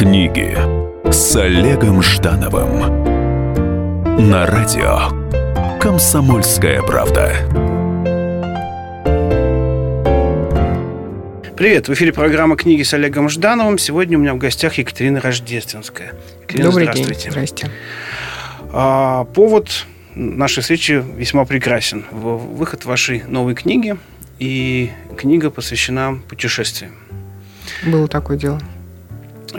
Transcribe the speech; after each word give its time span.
Книги 0.00 0.56
с 1.12 1.36
Олегом 1.36 2.02
Ждановым 2.02 3.04
на 4.30 4.46
радио 4.46 5.78
Комсомольская 5.78 6.80
правда. 6.80 7.34
Привет, 11.54 11.88
в 11.88 11.92
эфире 11.92 12.14
программа 12.14 12.56
«Книги 12.56 12.82
с 12.82 12.94
Олегом 12.94 13.28
Ждановым». 13.28 13.76
Сегодня 13.76 14.16
у 14.16 14.22
меня 14.22 14.32
в 14.32 14.38
гостях 14.38 14.78
Екатерина 14.78 15.20
Рождественская. 15.20 16.14
Екатерина, 16.44 16.70
Добрый 16.70 16.84
здравствуйте. 16.84 17.20
день. 17.20 17.32
Здрасте. 17.32 17.70
А, 18.72 19.24
повод 19.24 19.84
нашей 20.14 20.62
встречи 20.62 21.04
весьма 21.14 21.44
прекрасен. 21.44 22.06
Выход 22.10 22.86
вашей 22.86 23.22
новой 23.28 23.54
книги, 23.54 23.98
и 24.38 24.92
книга 25.18 25.50
посвящена 25.50 26.22
путешествиям. 26.26 26.94
Было 27.84 28.08
такое 28.08 28.38
дело. 28.38 28.58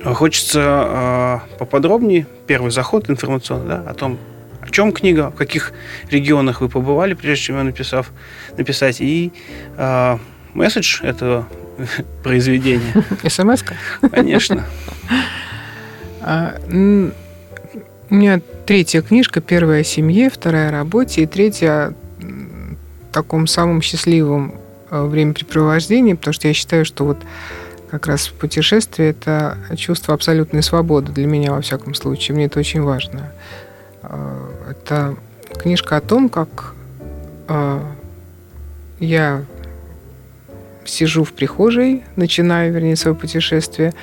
Хочется 0.04 0.62
а, 0.64 1.44
поподробнее, 1.60 2.28
первый 2.48 2.72
заход 2.72 3.10
информационный, 3.10 3.68
да, 3.68 3.84
о 3.90 3.94
том, 3.94 4.18
о 4.62 4.70
чем 4.70 4.92
книга, 4.94 5.32
в 5.32 5.36
каких 5.36 5.74
регионах 6.10 6.62
вы 6.62 6.70
побывали, 6.70 7.14
прежде 7.14 7.46
чем 7.46 7.58
ее 7.58 7.64
написав, 7.64 8.12
написать, 8.58 9.02
и 9.02 9.32
а, 9.78 10.20
месседж 10.54 11.04
этого 11.04 11.48
произведения. 12.24 12.94
СМС-ка? 13.28 13.76
Конечно. 14.12 14.66
А, 16.24 16.58
У 16.70 18.14
меня 18.14 18.42
третья 18.68 19.02
книжка, 19.02 19.42
первая 19.42 19.82
о 19.82 19.84
семье, 19.84 20.30
вторая 20.30 20.70
о 20.70 20.72
работе, 20.72 21.24
и 21.24 21.26
третья 21.26 21.72
о 21.72 21.94
таком 23.12 23.48
самом 23.48 23.82
счастливом 23.82 24.54
э, 24.90 25.04
времяпрепровождении, 25.04 26.14
потому 26.14 26.34
что 26.34 26.48
я 26.48 26.54
считаю, 26.54 26.86
что 26.86 27.06
вот 27.06 27.18
как 27.92 28.08
раз 28.08 28.30
путешествие– 28.30 29.10
это 29.12 29.58
чувство 29.76 30.14
абсолютной 30.14 30.64
свободы 30.64 31.12
для 31.12 31.28
меня, 31.28 31.52
во 31.52 31.60
всяком 31.60 31.94
случае. 31.94 32.36
Мне 32.36 32.46
это 32.46 32.58
очень 32.58 32.82
важно. 32.82 33.34
А, 34.02 34.50
Это 34.70 35.18
книжка 35.60 35.98
о 35.98 36.02
том, 36.02 36.30
как 36.30 36.74
а, 37.50 37.86
я 39.00 39.44
сижу 40.86 41.26
в 41.26 41.34
прихожей, 41.34 42.04
начинаю, 42.16 42.74
вернее, 42.74 42.96
свое 42.96 43.16
путешествие, 43.16 43.94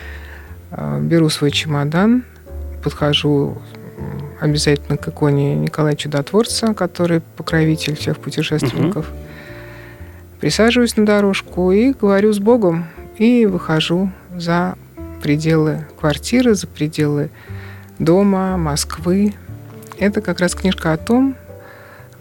а, 0.70 1.00
беру 1.00 1.30
свой 1.30 1.50
чемодан, 1.50 2.24
подхожу 2.84 3.56
обязательно 4.38 4.98
к 4.98 5.08
иконе 5.08 5.56
Николая 5.56 5.96
Чудотворца, 5.96 6.74
который 6.74 7.20
покровитель 7.38 7.96
всех 7.96 8.18
путешественников. 8.18 9.10
Присаживаюсь 10.40 10.96
на 10.96 11.06
дорожку 11.06 11.72
и 11.72 11.92
говорю 11.92 12.32
с 12.34 12.38
Богом, 12.38 12.86
и 13.18 13.46
выхожу 13.46 14.10
за 14.36 14.76
пределы 15.22 15.86
квартиры, 15.98 16.54
за 16.54 16.66
пределы 16.66 17.30
дома, 17.98 18.56
Москвы. 18.56 19.34
Это 19.98 20.20
как 20.20 20.40
раз 20.40 20.54
книжка 20.54 20.92
о 20.92 20.96
том, 20.96 21.34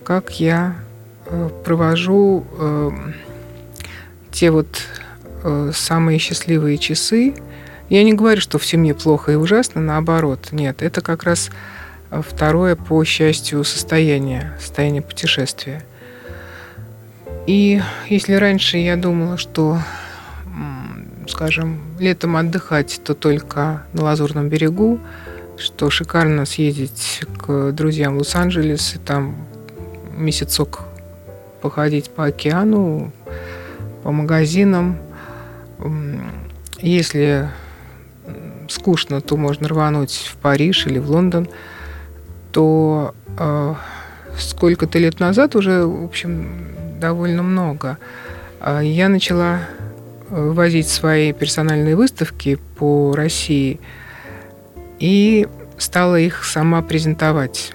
как 0.04 0.40
я 0.40 0.76
э, 1.26 1.50
провожу 1.64 2.46
э, 2.58 2.92
те 4.32 4.52
вот 4.52 4.68
э, 5.44 5.72
самые 5.74 6.18
счастливые 6.18 6.78
часы. 6.78 7.36
Я 7.90 8.04
не 8.04 8.14
говорю, 8.14 8.42
что 8.42 8.58
в 8.58 8.66
семье 8.66 8.96
плохо 8.96 9.34
и 9.34 9.36
ужасно, 9.36 9.82
наоборот. 9.82 10.50
Нет, 10.52 10.82
это 10.82 11.02
как 11.02 11.24
раз 11.24 11.52
э, 12.10 12.22
второе 12.28 12.76
по 12.76 13.04
счастью 13.04 13.64
состояние, 13.64 14.54
состояние 14.60 15.04
путешествия. 15.04 15.84
И 17.46 17.82
если 18.10 18.34
раньше 18.34 18.78
я 18.78 18.98
думала, 18.98 19.38
что, 19.38 19.80
скажем, 21.28 21.82
летом 22.00 22.36
отдыхать, 22.36 23.02
то 23.04 23.14
только 23.14 23.84
на 23.94 24.04
Лазурном 24.04 24.50
берегу, 24.50 25.00
что 25.58 25.90
шикарно 25.90 26.46
съездить 26.46 27.22
к 27.38 27.72
друзьям 27.72 28.16
в 28.16 28.20
Лос-Анджелес 28.20 28.96
и 28.96 28.98
там 29.00 29.36
месяцок 30.16 30.82
походить 31.62 32.10
по 32.10 32.26
океану, 32.26 33.12
по 34.04 34.12
магазинам. 34.12 34.98
Если 36.80 37.50
скучно, 38.70 39.22
то 39.22 39.38
можно 39.38 39.68
рвануть 39.68 40.30
в 40.32 40.38
Париж 40.38 40.88
или 40.88 41.00
в 41.00 41.10
Лондон, 41.10 41.48
то 42.52 43.16
э, 43.38 43.76
сколько-то 44.38 45.00
лет 45.00 45.20
назад 45.20 45.56
уже, 45.56 45.86
в 45.86 46.06
общем, 46.06 47.00
довольно 47.00 47.44
много, 47.44 47.98
э, 48.60 48.82
я 48.84 49.10
начала 49.10 49.60
возить 50.30 50.88
свои 50.88 51.34
персональные 51.34 51.96
выставки 51.96 52.60
по 52.78 53.14
России 53.16 53.80
и 55.00 55.48
стала 55.78 56.20
их 56.20 56.44
сама 56.44 56.82
презентовать. 56.82 57.74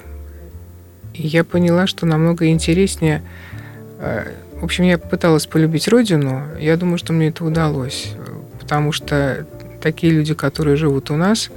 И 1.15 1.27
я 1.27 1.45
поняла, 1.45 1.87
что 1.87 2.07
намного 2.07 2.49
интереснее 2.49 3.23
э, 3.99 4.33
в 4.63 4.65
общем, 4.65 4.85
я 4.85 4.97
пыталась 4.97 5.45
полюбить 5.47 5.89
родину. 5.89 6.45
Я 6.61 6.77
думаю, 6.77 6.97
что 6.97 7.13
мне 7.13 7.31
это 7.31 7.45
удалось. 7.45 8.13
Потому 8.61 8.93
что 8.93 9.45
такие 9.83 10.13
люди, 10.13 10.35
которые 10.35 10.77
живут 10.77 11.11
у 11.11 11.17
нас, 11.17 11.51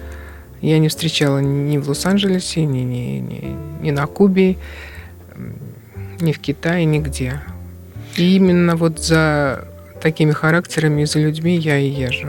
я 0.60 0.80
не 0.80 0.90
встречала 0.90 1.38
ни 1.38 1.78
в 1.78 1.88
Лос-Анджелесе, 1.88 2.66
ни, 2.66 2.80
ни, 2.80 3.20
ни, 3.20 3.56
ни 3.84 3.92
на 3.92 4.08
Кубе, 4.08 4.58
ни 6.20 6.32
в 6.32 6.40
Китае, 6.40 6.86
нигде. 6.86 7.42
И 8.16 8.38
именно 8.38 8.76
вот 8.76 8.98
за 8.98 9.68
такими 10.06 10.34
характерами 10.34 11.02
и 11.02 11.06
за 11.06 11.18
людьми 11.18 11.58
я 11.58 11.80
и 11.80 11.88
езжу. 11.88 12.28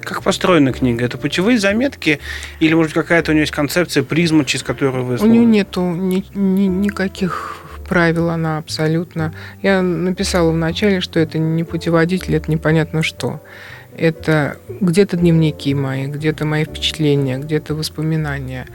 Как 0.00 0.22
построена 0.22 0.72
книга? 0.72 1.04
Это 1.04 1.18
путевые 1.18 1.58
заметки 1.58 2.20
или, 2.58 2.72
может, 2.72 2.94
какая-то 2.94 3.32
у 3.32 3.34
нее 3.34 3.42
есть 3.42 3.52
концепция, 3.52 4.02
призма, 4.02 4.46
через 4.46 4.62
которую 4.62 5.04
вы 5.04 5.18
У 5.18 5.26
нее 5.26 5.44
нету 5.44 5.82
ни- 5.82 6.24
ни- 6.34 6.68
никаких 6.86 7.58
правил, 7.86 8.30
она 8.30 8.56
абсолютно... 8.56 9.34
Я 9.62 9.82
написала 9.82 10.50
вначале, 10.52 11.02
что 11.02 11.20
это 11.20 11.38
не 11.38 11.64
путеводитель, 11.64 12.34
это 12.34 12.50
непонятно 12.50 13.02
что. 13.02 13.42
Это 13.94 14.56
где-то 14.80 15.18
дневники 15.18 15.74
мои, 15.74 16.06
где-то 16.06 16.46
мои 16.46 16.64
впечатления, 16.64 17.36
где-то 17.36 17.74
воспоминания. 17.74 18.66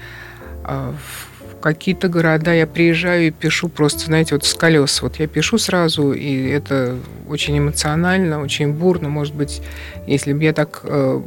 Какие-то 1.64 2.10
города 2.10 2.54
я 2.54 2.68
приезжаю 2.68 3.28
и 3.28 3.32
пишу 3.32 3.70
просто, 3.70 4.08
знаете, 4.08 4.36
вот 4.36 4.44
с 4.44 4.54
колес. 4.54 5.02
Вот 5.02 5.16
я 5.16 5.28
пишу 5.28 5.58
сразу, 5.58 6.12
и 6.12 6.50
это 6.50 6.98
очень 7.30 7.58
эмоционально, 7.58 8.42
очень 8.42 8.74
бурно. 8.74 9.08
Может 9.08 9.34
быть, 9.34 9.62
если 10.06 10.34
бы 10.34 10.44
я 10.44 10.52
так 10.52 10.82
э, 10.84 11.22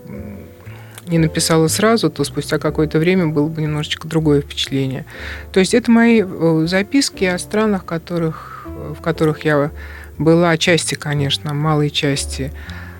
не 1.07 1.19
написала 1.19 1.69
сразу, 1.69 2.11
то 2.11 2.23
спустя 2.23 2.59
какое-то 2.59 2.99
время 2.99 3.29
было 3.29 3.49
бы 3.49 3.63
немножечко 3.63 4.07
другое 4.07 4.43
впечатление. 4.43 5.07
То 5.53 5.61
есть 5.61 5.73
это 5.73 5.91
мои 5.91 6.23
э, 6.23 6.67
записки 6.69 7.25
о 7.25 7.39
странах, 7.39 7.87
которых, 7.87 8.67
в 8.67 9.01
которых 9.01 9.47
я 9.47 9.71
была, 10.19 10.59
части, 10.59 10.97
конечно, 10.97 11.55
малой 11.55 11.89
части, 11.89 12.53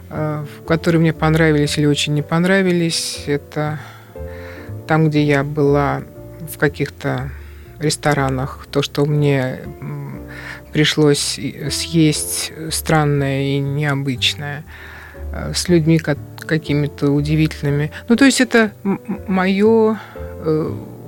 э, 0.09 0.43
которые 0.67 1.03
мне 1.03 1.13
понравились 1.13 1.77
или 1.77 1.85
очень 1.85 2.15
не 2.15 2.23
понравились. 2.23 3.25
Это 3.27 3.79
там, 4.89 5.11
где 5.11 5.23
я 5.23 5.45
была 5.45 6.03
в 6.57 6.59
каких-то 6.59 7.31
ресторанах, 7.79 8.67
то, 8.71 8.81
что 8.81 9.05
мне 9.05 9.61
пришлось 10.73 11.39
съесть 11.71 12.51
странное 12.71 13.43
и 13.43 13.59
необычное, 13.59 14.65
э, 15.33 15.53
с 15.55 15.69
людьми 15.69 15.99
ка- 15.99 16.17
какими-то 16.41 17.11
удивительными. 17.11 17.91
Ну, 18.09 18.17
то 18.17 18.25
есть 18.25 18.41
это 18.41 18.73
мое 19.29 19.99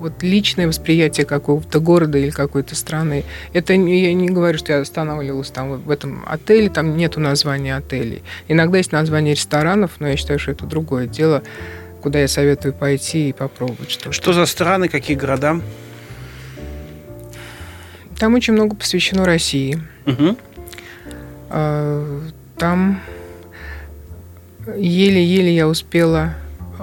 вот 0.00 0.22
личное 0.22 0.68
восприятие 0.68 1.26
какого-то 1.26 1.80
города 1.80 2.18
или 2.18 2.30
какой-то 2.30 2.76
страны. 2.76 3.24
Это 3.52 3.76
не- 3.76 4.00
я 4.02 4.14
не 4.14 4.28
говорю, 4.28 4.58
что 4.58 4.72
я 4.72 4.80
останавливалась 4.80 5.50
там 5.50 5.76
в 5.80 5.90
этом 5.90 6.22
отеле, 6.26 6.68
там 6.70 6.96
нету 6.96 7.18
названия 7.20 7.76
отелей. 7.76 8.22
Иногда 8.48 8.78
есть 8.78 8.92
название 8.92 9.34
ресторанов, 9.34 9.92
но 9.98 10.08
я 10.08 10.16
считаю, 10.16 10.38
что 10.38 10.52
это 10.52 10.66
другое 10.66 11.06
дело, 11.06 11.42
куда 12.02 12.20
я 12.20 12.28
советую 12.28 12.74
пойти 12.74 13.30
и 13.30 13.32
попробовать 13.32 13.90
что-то. 13.90 14.12
Что 14.12 14.32
за 14.32 14.46
страны, 14.46 14.88
какие 14.88 15.16
города? 15.16 15.60
Там 18.18 18.34
очень 18.34 18.54
много 18.54 18.74
посвящено 18.74 19.24
России. 19.24 19.80
А, 21.50 22.22
Там 22.56 23.00
еле-еле 24.76 25.54
я 25.54 25.68
успела 25.68 26.34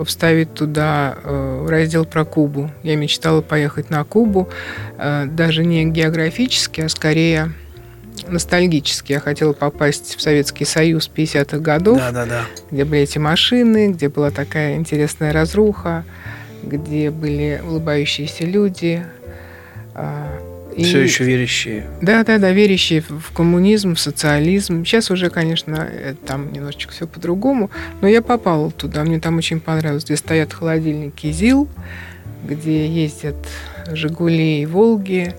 вставить 0.04 0.54
туда 0.54 1.18
э, 1.24 1.68
раздел 1.70 2.06
про 2.06 2.26
Кубу. 2.26 2.72
Я 2.84 2.96
мечтала 2.96 3.42
поехать 3.42 3.90
на 3.90 4.04
Кубу, 4.04 4.50
э, 4.98 5.26
даже 5.26 5.64
не 5.64 5.86
географически, 5.86 6.82
а 6.82 6.90
скорее 6.90 7.54
ностальгически. 8.28 9.12
Я 9.14 9.20
хотела 9.20 9.54
попасть 9.54 10.16
в 10.16 10.22
Советский 10.22 10.66
Союз 10.66 11.10
50-х 11.14 11.58
годов, 11.60 11.98
Да, 11.98 12.12
да, 12.12 12.26
да. 12.26 12.42
где 12.72 12.86
были 12.86 13.02
эти 13.02 13.18
машины, 13.18 13.92
где 13.92 14.10
была 14.10 14.32
такая 14.32 14.76
интересная 14.76 15.34
разруха, 15.34 16.04
где 16.64 17.12
были 17.12 17.62
улыбающиеся 17.66 18.46
люди. 18.46 19.06
А, 19.94 20.40
Все 20.78 21.02
еще 21.02 21.24
верящие. 21.24 21.86
Да, 22.02 22.24
да, 22.24 22.38
да, 22.38 22.52
верящие 22.52 23.02
в 23.02 23.32
коммунизм, 23.34 23.96
в 23.96 24.00
социализм. 24.00 24.84
Сейчас 24.86 25.12
уже, 25.12 25.30
конечно, 25.30 25.88
там 26.26 26.52
немножечко 26.52 26.92
все 26.92 27.08
по-другому, 27.08 27.70
но 28.02 28.08
я 28.08 28.22
попала 28.22 28.72
туда, 28.72 29.04
мне 29.04 29.20
там 29.20 29.38
очень 29.38 29.60
понравилось, 29.60 30.04
где 30.06 30.18
стоят 30.18 30.54
холодильники 30.54 31.32
ЗИЛ, 31.32 31.68
где 32.48 32.88
ездят 32.88 33.36
Жигули 33.92 34.62
и 34.62 34.66
Волги. 34.66 35.34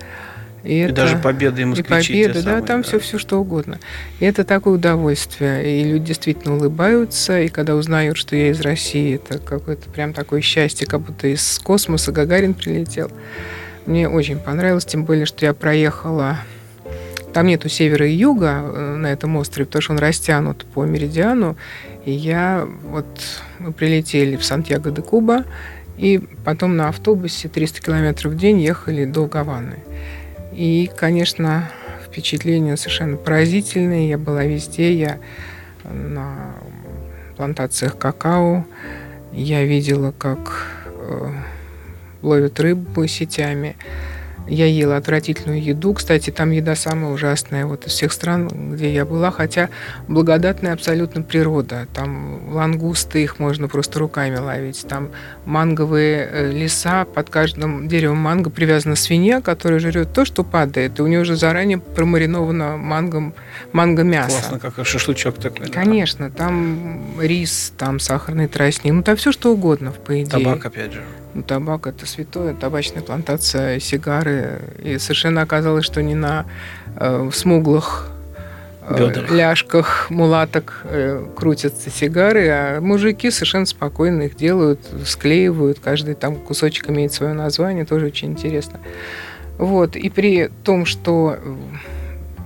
И, 0.66 0.74
и 0.74 0.78
это, 0.78 0.94
даже 0.94 1.18
победы 1.18 1.62
и 1.62 1.64
москвичи. 1.64 2.12
И 2.12 2.22
победы, 2.24 2.42
да, 2.42 2.50
самые, 2.50 2.66
там 2.66 2.82
да. 2.82 2.88
все, 2.88 2.98
все 2.98 3.18
что 3.18 3.38
угодно. 3.38 3.78
И 4.20 4.24
это 4.24 4.44
такое 4.44 4.74
удовольствие. 4.74 5.80
И 5.80 5.84
люди 5.84 6.06
действительно 6.06 6.56
улыбаются. 6.56 7.40
И 7.40 7.48
когда 7.48 7.74
узнают, 7.74 8.16
что 8.16 8.36
я 8.36 8.50
из 8.50 8.60
России, 8.60 9.14
это 9.14 9.38
какое-то 9.38 9.88
прям 9.90 10.12
такое 10.12 10.40
счастье, 10.40 10.86
как 10.86 11.00
будто 11.00 11.28
из 11.28 11.58
космоса 11.60 12.12
Гагарин 12.12 12.54
прилетел. 12.54 13.10
Мне 13.86 14.08
очень 14.08 14.38
понравилось, 14.38 14.84
тем 14.84 15.04
более, 15.04 15.26
что 15.26 15.46
я 15.46 15.54
проехала... 15.54 16.38
Там 17.32 17.48
нету 17.48 17.68
севера 17.68 18.08
и 18.08 18.14
юга 18.14 18.62
э, 18.62 18.96
на 18.96 19.08
этом 19.08 19.36
острове, 19.36 19.66
потому 19.66 19.82
что 19.82 19.92
он 19.92 19.98
растянут 19.98 20.64
по 20.64 20.84
меридиану. 20.84 21.56
И 22.06 22.10
я 22.10 22.66
вот... 22.84 23.06
Мы 23.58 23.72
прилетели 23.72 24.36
в 24.36 24.44
Сантьяго-де-Куба, 24.44 25.44
и 25.98 26.20
потом 26.44 26.76
на 26.76 26.88
автобусе 26.88 27.48
300 27.48 27.80
километров 27.80 28.32
в 28.32 28.36
день 28.36 28.60
ехали 28.60 29.04
до 29.04 29.26
Гаваны. 29.26 29.76
И, 30.56 30.90
конечно, 30.96 31.70
впечатления 32.02 32.78
совершенно 32.78 33.18
поразительные. 33.18 34.08
Я 34.08 34.16
была 34.16 34.44
везде. 34.44 34.90
Я 34.94 35.18
на 35.84 36.54
плантациях 37.36 37.98
какао. 37.98 38.64
Я 39.32 39.64
видела, 39.64 40.14
как 40.16 40.66
э, 40.86 41.30
ловят 42.22 42.58
рыбу 42.58 43.06
сетями. 43.06 43.76
Я 44.48 44.66
ела 44.66 44.96
отвратительную 44.96 45.62
еду. 45.62 45.94
Кстати, 45.94 46.30
там 46.30 46.50
еда 46.50 46.74
самая 46.74 47.12
ужасная 47.12 47.66
вот 47.66 47.86
из 47.86 47.92
всех 47.92 48.12
стран, 48.12 48.48
где 48.74 48.92
я 48.92 49.04
была. 49.04 49.30
Хотя 49.30 49.70
благодатная 50.08 50.72
абсолютно 50.72 51.22
природа. 51.22 51.86
Там 51.92 52.54
лангусты, 52.54 53.22
их 53.22 53.38
можно 53.38 53.68
просто 53.68 53.98
руками 53.98 54.36
ловить. 54.36 54.86
Там 54.88 55.10
манговые 55.44 56.28
э, 56.30 56.52
леса. 56.52 57.04
Под 57.04 57.30
каждым 57.30 57.88
деревом 57.88 58.18
манго 58.18 58.50
привязана 58.50 58.96
свинья, 58.96 59.40
которая 59.40 59.80
жрет 59.80 60.12
то, 60.12 60.24
что 60.24 60.44
падает. 60.44 60.98
И 60.98 61.02
у 61.02 61.06
нее 61.06 61.20
уже 61.20 61.36
заранее 61.36 61.78
промариновано 61.78 62.76
мангом, 62.76 63.34
манго-мясо. 63.72 64.30
Классно, 64.30 64.58
как 64.58 64.86
шашлычок 64.86 65.38
такой. 65.38 65.68
Конечно. 65.68 66.30
Да. 66.30 66.36
Там 66.36 67.20
рис, 67.20 67.72
там 67.76 67.98
сахарный 67.98 68.46
тростник. 68.46 68.92
Ну, 68.92 69.02
там 69.02 69.16
все, 69.16 69.32
что 69.32 69.52
угодно, 69.52 69.92
по 69.92 70.22
идее. 70.22 70.30
Табак, 70.30 70.64
опять 70.64 70.92
же. 70.92 71.02
Ну, 71.36 71.42
табак 71.42 71.86
это 71.86 72.06
святое, 72.06 72.54
табачная 72.54 73.02
плантация, 73.02 73.78
сигары. 73.78 74.60
И 74.82 74.96
совершенно 74.96 75.42
оказалось, 75.42 75.84
что 75.84 76.02
не 76.02 76.14
на 76.14 76.46
э, 76.96 77.28
смуглых 77.30 78.08
э, 78.88 79.12
ляжках 79.28 80.08
мулаток 80.08 80.80
э, 80.84 81.26
крутятся 81.36 81.90
сигары, 81.90 82.48
а 82.48 82.80
мужики 82.80 83.30
совершенно 83.30 83.66
спокойно 83.66 84.22
их 84.22 84.36
делают, 84.36 84.80
склеивают, 85.04 85.78
каждый 85.78 86.14
там 86.14 86.36
кусочек 86.36 86.88
имеет 86.88 87.12
свое 87.12 87.34
название, 87.34 87.84
тоже 87.84 88.06
очень 88.06 88.28
интересно. 88.28 88.80
Вот. 89.58 89.94
И 89.94 90.08
при 90.08 90.50
том, 90.64 90.86
что 90.86 91.38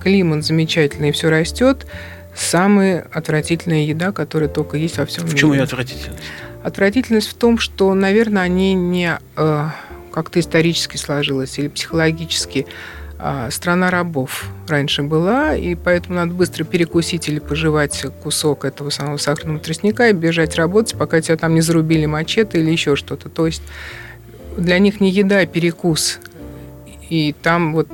климат 0.03 0.43
замечательный 0.43 1.13
все 1.13 1.29
растет, 1.29 1.87
самая 2.35 3.07
отвратительная 3.13 3.85
еда, 3.85 4.11
которая 4.11 4.49
только 4.49 4.75
есть 4.75 4.97
во 4.97 5.05
всем 5.05 5.23
мире. 5.23 5.33
Почему 5.33 5.53
ее 5.53 5.63
отвратительность? 5.63 6.19
Отвратительность 6.63 7.29
в 7.29 7.33
том, 7.33 7.57
что, 7.57 7.93
наверное, 7.93 8.43
они 8.43 8.73
не 8.73 9.17
э, 9.35 9.69
как-то 10.11 10.39
исторически 10.39 10.97
сложилось 10.97 11.57
или 11.57 11.69
психологически. 11.69 12.67
Э, 13.17 13.49
страна 13.49 13.89
рабов 13.89 14.47
раньше 14.67 15.01
была, 15.01 15.55
и 15.55 15.73
поэтому 15.75 16.15
надо 16.15 16.33
быстро 16.33 16.63
перекусить 16.63 17.27
или 17.29 17.39
пожевать 17.39 18.05
кусок 18.23 18.65
этого 18.65 18.91
самого 18.91 19.17
сахарного 19.17 19.59
тростника 19.59 20.09
и 20.09 20.13
бежать 20.13 20.55
работать, 20.55 20.97
пока 20.97 21.21
тебя 21.21 21.37
там 21.37 21.55
не 21.55 21.61
зарубили 21.61 22.05
мачете 22.05 22.59
или 22.59 22.69
еще 22.69 22.95
что-то. 22.95 23.29
То 23.29 23.47
есть 23.47 23.63
для 24.57 24.77
них 24.79 25.01
не 25.01 25.09
еда, 25.09 25.39
а 25.39 25.45
перекус. 25.45 26.19
И 27.09 27.35
там 27.41 27.73
вот 27.73 27.89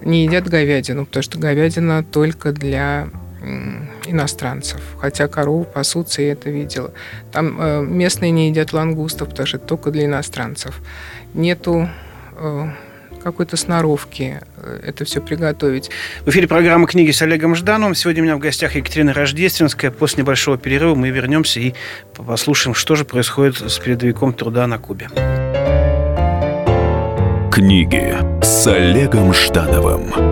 не 0.00 0.24
едят 0.24 0.48
говядину, 0.48 1.06
потому 1.06 1.22
что 1.22 1.38
говядина 1.38 2.04
только 2.04 2.52
для 2.52 3.08
иностранцев. 4.06 4.80
Хотя 5.00 5.28
корову 5.28 5.64
пасутся, 5.64 6.22
я 6.22 6.32
это 6.32 6.50
видела. 6.50 6.92
Там 7.30 7.60
э, 7.60 7.82
местные 7.82 8.30
не 8.30 8.48
едят 8.48 8.72
лангустов, 8.72 9.28
потому 9.28 9.46
что 9.46 9.56
это 9.58 9.66
только 9.66 9.90
для 9.90 10.04
иностранцев. 10.06 10.80
Нету 11.34 11.88
э, 12.36 12.68
какой-то 13.22 13.56
сноровки 13.56 14.40
э, 14.56 14.80
это 14.84 15.04
все 15.04 15.20
приготовить. 15.20 15.90
В 16.24 16.30
эфире 16.30 16.48
программа 16.48 16.86
«Книги» 16.86 17.10
с 17.10 17.22
Олегом 17.22 17.54
Ждановым. 17.54 17.94
Сегодня 17.94 18.22
у 18.22 18.24
меня 18.24 18.36
в 18.36 18.40
гостях 18.40 18.74
Екатерина 18.74 19.12
Рождественская. 19.12 19.90
После 19.90 20.22
небольшого 20.22 20.58
перерыва 20.58 20.94
мы 20.94 21.10
вернемся 21.10 21.60
и 21.60 21.74
послушаем, 22.14 22.74
что 22.74 22.94
же 22.94 23.04
происходит 23.04 23.56
с 23.56 23.78
передовиком 23.78 24.32
труда 24.32 24.66
на 24.66 24.78
Кубе. 24.78 25.08
Книги 27.52 28.16
с 28.42 28.66
Олегом 28.66 29.32
Ждановым. 29.34 30.31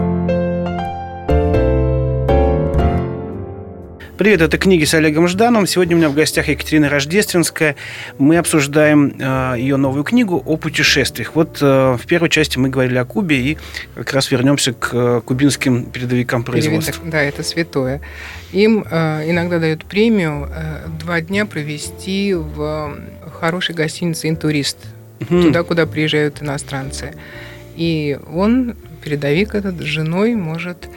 Привет, 4.21 4.41
это 4.41 4.59
книги 4.59 4.83
с 4.83 4.93
Олегом 4.93 5.27
Ждановым. 5.27 5.65
Сегодня 5.65 5.95
у 5.95 5.97
меня 5.97 6.07
в 6.07 6.13
гостях 6.13 6.47
Екатерина 6.47 6.89
Рождественская. 6.89 7.75
Мы 8.19 8.37
обсуждаем 8.37 9.15
э, 9.17 9.55
ее 9.57 9.77
новую 9.77 10.03
книгу 10.03 10.43
о 10.45 10.57
путешествиях. 10.57 11.31
Вот 11.33 11.57
э, 11.59 11.97
в 11.99 12.05
первой 12.05 12.29
части 12.29 12.59
мы 12.59 12.69
говорили 12.69 12.99
о 12.99 13.05
Кубе 13.05 13.41
и 13.41 13.57
как 13.95 14.13
раз 14.13 14.29
вернемся 14.29 14.73
к 14.73 14.91
э, 14.93 15.21
кубинским 15.25 15.85
передовикам 15.85 16.43
производства. 16.43 17.03
Да, 17.03 17.19
это 17.19 17.41
святое. 17.41 17.99
Им 18.51 18.85
э, 18.87 19.27
иногда 19.27 19.57
дают 19.57 19.85
премию 19.85 20.47
э, 20.55 20.85
два 20.99 21.19
дня 21.21 21.47
провести 21.47 22.35
в 22.35 22.99
хорошей 23.39 23.73
гостинице 23.73 24.29
«Интурист», 24.29 24.77
угу. 25.19 25.41
туда, 25.41 25.63
куда 25.63 25.87
приезжают 25.87 26.43
иностранцы. 26.43 27.15
И 27.75 28.19
он, 28.31 28.75
передовик 29.03 29.55
этот, 29.55 29.79
с 29.79 29.85
женой 29.85 30.35
может 30.35 30.87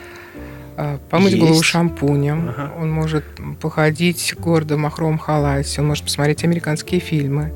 помыть 1.09 1.33
Есть. 1.33 1.43
голову 1.43 1.63
шампунем, 1.63 2.49
ага. 2.49 2.73
он 2.79 2.91
может 2.91 3.23
походить 3.61 4.35
гордо 4.37 4.77
махром 4.77 5.17
халате, 5.17 5.81
он 5.81 5.87
может 5.87 6.03
посмотреть 6.03 6.43
американские 6.43 6.99
фильмы, 6.99 7.53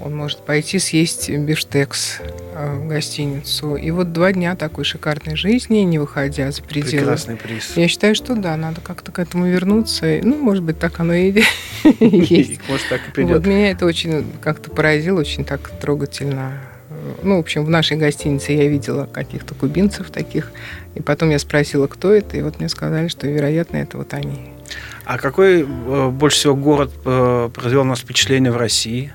он 0.00 0.16
может 0.16 0.44
пойти 0.44 0.78
съесть 0.78 1.28
бифштекс 1.28 2.20
а, 2.54 2.76
в 2.76 2.88
гостиницу. 2.88 3.74
И 3.74 3.90
вот 3.90 4.12
два 4.12 4.32
дня 4.32 4.54
такой 4.54 4.84
шикарной 4.84 5.36
жизни, 5.36 5.78
не 5.78 5.98
выходя 5.98 6.50
за 6.52 6.62
пределы. 6.62 6.98
Прекрасный 6.98 7.36
приз. 7.36 7.76
Я 7.76 7.88
считаю, 7.88 8.14
что 8.14 8.36
да, 8.36 8.56
надо 8.56 8.80
как-то 8.80 9.10
к 9.10 9.18
этому 9.18 9.46
вернуться. 9.46 10.20
Ну, 10.22 10.36
может 10.36 10.62
быть, 10.62 10.78
так 10.78 11.00
оно 11.00 11.14
и 11.14 11.32
есть. 12.00 12.60
Может, 12.68 12.88
так 12.88 13.08
и 13.08 13.10
придет. 13.10 13.38
Вот 13.38 13.46
меня 13.46 13.70
это 13.70 13.86
очень 13.86 14.24
как-то 14.40 14.70
поразило, 14.70 15.20
очень 15.20 15.44
так 15.44 15.68
трогательно 15.80 16.60
ну, 17.22 17.36
в 17.36 17.40
общем, 17.40 17.64
в 17.64 17.70
нашей 17.70 17.96
гостинице 17.96 18.52
я 18.52 18.68
видела 18.68 19.06
каких-то 19.06 19.54
кубинцев 19.54 20.10
таких. 20.10 20.50
И 20.94 21.02
потом 21.02 21.30
я 21.30 21.38
спросила, 21.38 21.86
кто 21.86 22.12
это, 22.12 22.36
и 22.36 22.42
вот 22.42 22.58
мне 22.58 22.68
сказали, 22.68 23.08
что, 23.08 23.26
вероятно, 23.26 23.76
это 23.78 23.98
вот 23.98 24.14
они. 24.14 24.52
А 25.04 25.18
какой 25.18 25.62
э, 25.62 26.08
больше 26.10 26.36
всего 26.38 26.54
город 26.54 26.90
э, 27.04 27.50
произвел 27.54 27.84
на 27.84 27.90
нас 27.90 28.00
впечатление 28.00 28.52
в 28.52 28.56
России? 28.56 29.12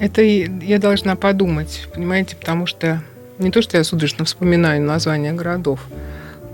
Это 0.00 0.22
я 0.22 0.78
должна 0.78 1.14
подумать, 1.14 1.86
понимаете, 1.94 2.34
потому 2.34 2.66
что 2.66 3.02
не 3.38 3.50
то, 3.50 3.62
что 3.62 3.76
я 3.76 3.84
судорожно 3.84 4.24
вспоминаю 4.24 4.82
названия 4.82 5.32
городов. 5.32 5.80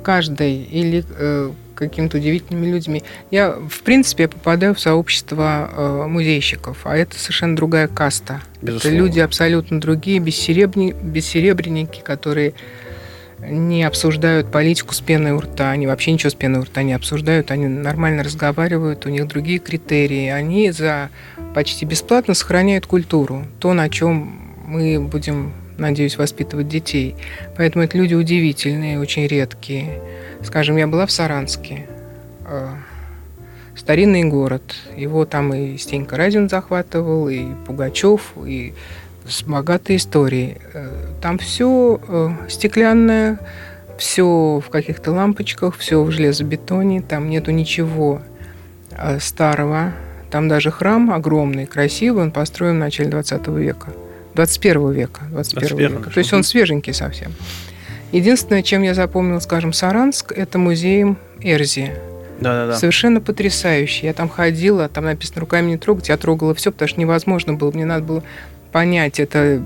Каждый 0.03 0.63
или 0.63 1.05
э, 1.19 1.51
какими-то 1.77 2.17
удивительными 2.19 2.67
людьми. 2.67 3.03
Я, 3.31 3.53
в 3.53 3.83
принципе, 3.83 4.25
я 4.25 4.29
попадаю 4.29 4.75
в 4.75 4.81
сообщество 4.81 5.71
э, 5.71 6.07
музейщиков, 6.09 6.79
а 6.85 6.97
это 6.97 7.19
совершенно 7.19 7.55
другая 7.55 7.89
каста. 7.89 8.41
Безусловно. 8.63 8.97
Это 8.97 9.05
люди 9.05 9.21
абсолютно 9.21 9.81
другие, 9.81 10.19
бессеребни, 10.19 10.95
бессеребренники, 11.01 12.01
которые 12.01 12.55
не 13.39 13.85
обсуждают 13.85 14.51
политику 14.51 14.95
с 14.95 15.01
пеной 15.01 15.33
у 15.33 15.41
рта, 15.41 15.71
они 15.71 15.87
вообще 15.87 16.13
ничего 16.13 16.31
с 16.31 16.35
пеной 16.35 16.61
у 16.61 16.65
рта 16.65 16.83
не 16.83 16.95
обсуждают, 16.95 17.51
они 17.51 17.67
нормально 17.67 18.23
разговаривают, 18.23 19.07
у 19.07 19.09
них 19.09 19.29
другие 19.29 19.59
критерии, 19.59 20.29
они 20.29 20.71
за 20.71 21.11
почти 21.55 21.85
бесплатно 21.85 22.35
сохраняют 22.35 22.87
культуру, 22.87 23.45
то, 23.61 23.73
на 23.75 23.89
чем 23.89 24.55
мы 24.67 25.01
будем, 25.01 25.53
надеюсь, 25.79 26.17
воспитывать 26.17 26.69
детей. 26.69 27.15
Поэтому 27.57 27.85
это 27.85 27.97
люди 27.99 28.15
удивительные, 28.15 28.99
очень 28.99 29.27
редкие. 29.27 30.01
Скажем, 30.47 30.77
я 30.77 30.87
была 30.87 31.07
в 31.07 31.11
Саранске, 31.11 31.89
э, 32.47 32.69
старинный 33.75 34.23
город, 34.23 34.77
его 34.97 35.25
там 35.25 35.53
и 35.53 35.77
Стенька 35.77 36.17
Разин 36.17 36.49
захватывал, 36.49 37.29
и 37.29 37.47
Пугачев, 37.67 38.33
и 38.47 38.73
с 39.27 39.43
богатой 39.43 39.97
историей. 39.97 40.59
Э, 40.73 40.89
там 41.21 41.39
все 41.39 42.01
э, 42.07 42.31
стеклянное, 42.49 43.41
все 43.99 44.63
в 44.65 44.71
каких-то 44.71 45.11
лампочках, 45.11 45.77
все 45.77 46.01
в 46.01 46.13
железобетоне, 46.13 47.03
там 47.03 47.29
нету 47.29 47.51
ничего 47.51 48.23
э, 48.93 49.19
старого. 49.19 49.95
Там 50.31 50.47
даже 50.47 50.71
храм 50.71 51.11
огромный, 51.11 51.67
красивый, 51.67 52.23
он 52.23 52.31
построен 52.31 52.77
в 52.77 52.79
начале 52.79 53.11
20 53.11 53.49
века. 53.49 53.89
21 54.35 54.93
века. 54.93 55.23
21 55.29 55.69
21 55.69 55.97
века. 55.97 56.11
То 56.11 56.19
есть 56.19 56.33
он 56.33 56.45
свеженький 56.45 56.95
совсем. 56.95 57.33
Единственное, 58.13 58.63
чем 58.63 58.83
я 58.83 58.95
запомнил, 58.95 59.41
скажем, 59.41 59.73
Саранск, 59.73 60.33
это 60.33 60.59
музей 60.59 61.17
Эрзи. 61.41 61.93
Да-да-да. 62.41 62.77
Совершенно 62.77 63.21
потрясающий. 63.21 64.07
Я 64.07 64.13
там 64.13 64.29
ходила, 64.29 64.89
там 64.89 65.05
написано 65.05 65.41
руками 65.41 65.71
не 65.71 65.79
трогать, 65.79 66.09
я 66.09 66.17
трогала 66.17 66.55
все, 66.55 66.71
потому 66.71 66.89
что 66.89 67.01
невозможно 67.01 67.55
было. 67.55 67.71
Мне 67.73 67.85
надо 67.85 68.05
было 68.05 68.23
понять, 68.73 69.21
это, 69.21 69.63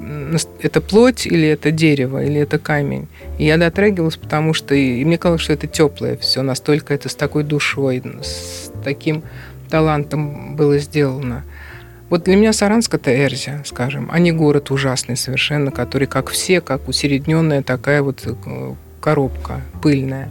это 0.62 0.80
плоть 0.80 1.26
или 1.26 1.48
это 1.48 1.72
дерево, 1.72 2.22
или 2.22 2.40
это 2.40 2.60
камень. 2.60 3.08
И 3.38 3.44
я 3.44 3.56
дотрагивалась, 3.56 4.16
потому 4.16 4.54
что 4.54 4.74
и, 4.74 5.00
и 5.00 5.04
мне 5.04 5.18
казалось, 5.18 5.42
что 5.42 5.52
это 5.52 5.66
теплое 5.66 6.16
все, 6.16 6.42
настолько 6.42 6.94
это 6.94 7.08
с 7.08 7.16
такой 7.16 7.42
душой, 7.42 8.02
с 8.22 8.70
таким 8.84 9.24
талантом 9.68 10.54
было 10.54 10.78
сделано. 10.78 11.42
Вот 12.10 12.24
для 12.24 12.34
меня 12.34 12.52
Саранск 12.52 12.92
это 12.92 13.14
Эрзя, 13.14 13.62
скажем, 13.64 14.08
а 14.10 14.18
не 14.18 14.32
город 14.32 14.72
ужасный 14.72 15.16
совершенно, 15.16 15.70
который, 15.70 16.08
как 16.08 16.28
все, 16.28 16.60
как 16.60 16.88
усередненная 16.88 17.62
такая 17.62 18.02
вот 18.02 18.26
э, 18.26 18.74
коробка 19.00 19.60
пыльная. 19.80 20.28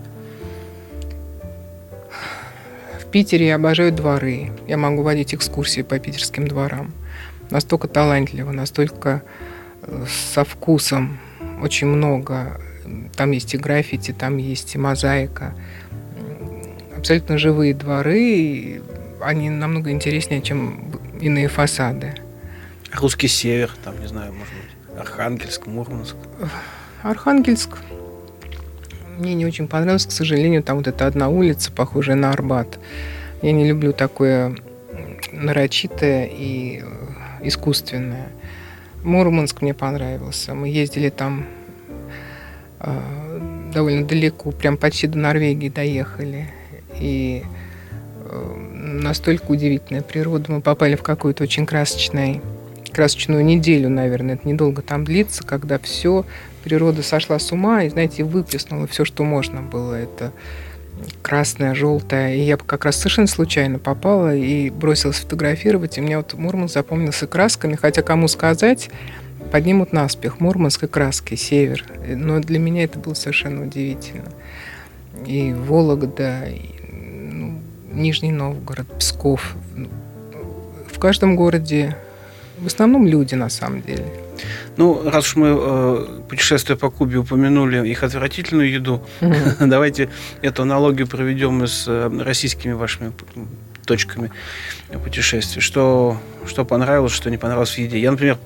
В 3.00 3.06
Питере 3.06 3.48
я 3.48 3.56
обожаю 3.56 3.94
дворы. 3.94 4.52
Я 4.68 4.76
могу 4.76 5.04
водить 5.04 5.34
экскурсии 5.34 5.82
по 5.82 5.98
питерским 6.00 6.50
дворам. 6.50 6.92
Настолько 7.50 7.88
талантливо, 7.88 8.52
настолько 8.52 9.24
э, 9.84 10.04
со 10.34 10.44
вкусом. 10.44 11.18
Очень 11.62 11.88
много. 11.88 12.60
Там 13.16 13.32
есть 13.32 13.54
и 13.54 13.58
граффити, 13.58 14.12
там 14.12 14.36
есть 14.36 14.76
и 14.76 14.78
мозаика. 14.78 15.56
Абсолютно 16.98 17.38
живые 17.38 17.74
дворы. 17.74 18.82
Они 19.22 19.50
намного 19.50 19.92
интереснее, 19.92 20.42
чем 20.42 20.92
иные 21.20 21.48
фасады. 21.48 22.16
Русский 22.94 23.28
север, 23.28 23.72
там, 23.84 24.00
не 24.00 24.08
знаю, 24.08 24.34
может 24.34 24.54
быть, 24.54 25.00
Архангельск, 25.00 25.68
Мурманск. 25.68 26.16
Архангельск 27.04 27.78
мне 29.20 29.34
не 29.34 29.46
очень 29.46 29.68
понравилось, 29.68 30.06
к 30.06 30.12
сожалению, 30.12 30.64
там 30.64 30.78
вот 30.78 30.88
эта 30.88 31.06
одна 31.06 31.30
улица, 31.30 31.72
похожая 31.72 32.16
на 32.16 32.32
Арбат. 32.32 32.80
Я 33.42 33.52
не 33.52 33.68
люблю 33.68 33.92
такое 33.92 34.56
нарочитое 35.32 36.26
и 36.32 36.82
э, 36.82 37.48
искусственное. 37.48 38.30
Мурманск 39.04 39.62
мне 39.62 39.74
понравился. 39.74 40.54
Мы 40.54 40.70
ездили 40.70 41.10
там 41.10 41.46
э, 42.80 43.70
довольно 43.74 44.06
далеко, 44.06 44.52
прям 44.52 44.78
почти 44.78 45.08
до 45.08 45.18
Норвегии 45.18 45.70
доехали. 45.70 46.50
И 46.98 47.44
настолько 48.98 49.52
удивительная 49.52 50.02
природа. 50.02 50.52
Мы 50.52 50.62
попали 50.62 50.96
в 50.96 51.04
какую-то 51.04 51.44
очень 51.44 51.66
красочный, 51.66 52.42
красочную 52.92 53.44
неделю, 53.44 53.90
наверное. 53.90 54.36
Это 54.36 54.48
недолго 54.48 54.82
там 54.82 55.06
длится, 55.06 55.44
когда 55.44 55.80
все 55.80 56.26
природа 56.64 57.04
сошла 57.04 57.40
с 57.40 57.52
ума 57.52 57.84
и, 57.84 57.90
знаете, 57.90 58.24
выплеснула 58.24 58.88
все, 58.88 59.06
что 59.06 59.24
можно 59.24 59.62
было. 59.62 59.96
Это 59.96 60.32
красное, 61.22 61.76
желтое. 61.76 62.38
И 62.38 62.42
я 62.42 62.58
как 62.58 62.86
раз 62.86 62.98
совершенно 62.98 63.28
случайно 63.28 63.80
попала 63.80 64.36
и 64.36 64.70
бросилась 64.70 65.18
фотографировать. 65.18 65.98
И 65.98 66.02
мне 66.02 66.18
вот 66.18 66.34
Мурманск 66.34 66.74
запомнился 66.74 67.28
красками. 67.28 67.76
Хотя 67.76 68.02
кому 68.02 68.28
сказать, 68.28 68.90
поднимут 69.52 69.94
наспех. 69.94 70.40
Мурманск 70.40 70.84
и 70.84 70.88
краски, 70.88 71.36
север. 71.36 71.86
Но 72.08 72.40
для 72.40 72.60
меня 72.60 72.84
это 72.84 73.00
было 73.00 73.14
совершенно 73.14 73.64
удивительно. 73.64 74.32
И 75.26 75.54
Вологда, 75.54 76.46
и, 76.46 76.79
Нижний 77.92 78.32
Новгород, 78.32 78.88
Псков. 79.00 79.56
В 80.92 81.00
каждом 81.00 81.36
городе 81.36 81.96
в 82.62 82.68
основном 82.68 83.08
люди, 83.08 83.36
на 83.36 83.50
самом 83.50 83.82
деле. 83.82 84.06
Ну, 84.78 85.10
раз 85.10 85.28
уж 85.28 85.36
мы, 85.36 85.48
э, 85.60 86.22
путешествуя 86.30 86.78
по 86.78 86.90
Кубе, 86.90 87.18
упомянули 87.18 87.88
их 87.88 88.04
отвратительную 88.04 88.70
еду, 88.70 89.02
mm-hmm. 89.22 89.68
давайте 89.68 90.10
эту 90.42 90.64
аналогию 90.64 91.08
проведем 91.08 91.64
и 91.64 91.68
с 91.68 91.86
э, 91.88 92.10
российскими 92.24 92.74
вашими 92.74 93.12
точками 93.86 94.32
путешествий. 95.04 95.62
Что, 95.62 96.18
что 96.46 96.64
понравилось, 96.66 97.14
что 97.14 97.30
не 97.30 97.38
понравилось 97.38 97.72
в 97.72 97.78
еде. 97.78 98.00
Я, 98.00 98.12
например, 98.12 98.38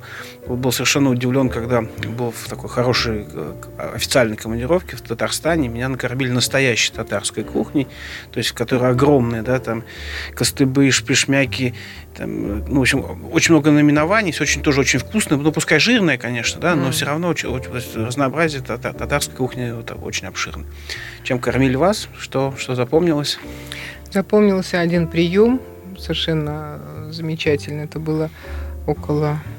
был 0.48 0.72
совершенно 0.72 1.10
удивлен, 1.10 1.50
когда 1.50 1.82
был 1.82 2.32
в 2.32 2.48
такой 2.50 2.70
хорошей 2.70 3.26
э, 3.32 3.54
официальной 3.96 4.36
командировке 4.36 4.96
в 4.96 5.02
Татарстане. 5.02 5.70
Меня 5.70 5.90
накормили 5.90 6.32
настоящей 6.32 6.92
татарской 6.92 7.44
кухней, 7.44 7.88
то 8.32 8.40
есть, 8.40 8.52
которая 8.52 8.92
огромная, 8.92 9.42
да, 9.42 9.60
там 9.60 9.84
костыбы, 10.36 10.92
шпишмяки, 10.92 11.74
там, 12.16 12.66
ну, 12.66 12.80
в 12.80 12.82
общем, 12.82 13.26
очень 13.32 13.54
много 13.54 13.72
наименований, 13.72 14.32
все 14.32 14.44
очень 14.44 14.62
тоже 14.62 14.82
очень 14.82 15.00
вкусно, 15.00 15.38
ну, 15.38 15.52
пускай 15.52 15.80
жирное, 15.80 16.18
конечно, 16.18 16.60
да, 16.60 16.76
но 16.76 16.90
mm. 16.90 16.92
все 16.92 17.06
равно 17.06 17.30
очень, 17.30 17.50
очень, 17.50 17.72
разнообразие 18.06 18.62
татарской 18.62 19.36
кухни 19.36 19.72
вот, 19.72 19.92
очень 20.04 20.28
обширно. 20.28 20.66
Чем 21.24 21.40
кормили 21.40 21.76
вас? 21.76 22.10
Что, 22.20 22.54
что 22.58 22.76
запомнилось? 22.76 23.40
Запомнился 24.12 24.80
один 24.80 25.08
прием, 25.08 25.62
совершенно 25.98 26.80
замечательный. 27.10 27.86
Это 27.86 28.00
было 28.00 28.30
около 28.86 29.40
э, 29.46 29.53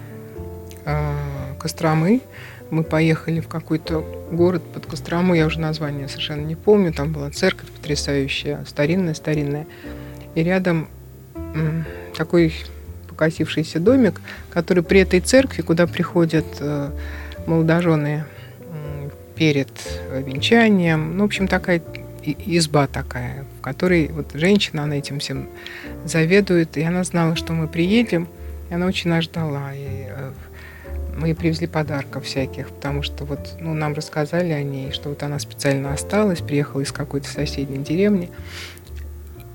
Костромы. 1.59 2.21
Мы 2.71 2.83
поехали 2.83 3.41
в 3.41 3.49
какой-то 3.49 4.05
город 4.33 4.63
под 4.73 4.87
Кострому, 4.87 5.35
я 5.35 5.47
уже 5.47 5.61
название 5.61 6.09
совершенно 6.09 6.45
не 6.45 6.57
помню. 6.57 6.93
Там 6.93 7.13
была 7.13 7.31
церковь 7.31 7.69
потрясающая, 7.71 8.65
старинная-старинная. 8.67 9.67
И 10.35 10.43
рядом 10.43 10.89
э, 11.35 11.83
такой 12.17 12.55
покосившийся 13.09 13.79
домик, 13.79 14.21
который 14.51 14.83
при 14.83 15.01
этой 15.01 15.21
церкви, 15.21 15.63
куда 15.63 15.87
приходят 15.87 16.47
э, 16.59 16.91
молодожены 17.47 18.25
э, 18.61 19.11
перед 19.37 19.71
венчанием. 20.13 21.17
Ну, 21.17 21.23
в 21.23 21.27
общем, 21.27 21.47
такая 21.47 21.81
изба 22.25 22.87
такая, 22.87 23.45
в 23.59 23.63
которой 23.63 24.09
вот 24.09 24.33
женщина, 24.35 24.85
она 24.85 24.97
этим 24.97 25.19
всем 25.19 25.49
заведует, 26.05 26.77
и 26.77 26.83
она 26.83 27.05
знала, 27.05 27.37
что 27.37 27.53
мы 27.53 27.69
приедем, 27.69 28.29
и 28.71 28.75
она 28.75 28.87
очень 28.87 29.11
нас 29.11 29.25
ждала. 29.25 29.73
И 29.75 30.07
э, 30.09 30.33
мы 31.17 31.35
привезли 31.35 31.67
подарков 31.67 32.25
всяких, 32.25 32.69
потому 32.69 33.03
что 33.03 33.25
вот 33.25 33.57
ну, 33.61 33.75
нам 33.75 33.95
рассказали 33.95 34.53
о 34.53 34.63
ней, 34.63 34.93
что 34.93 35.11
вот 35.11 35.23
она 35.23 35.39
специально 35.39 35.93
осталась, 35.93 36.41
приехала 36.41 36.81
из 36.81 36.93
какой-то 36.93 37.29
соседней 37.29 37.79
деревни. 37.79 38.31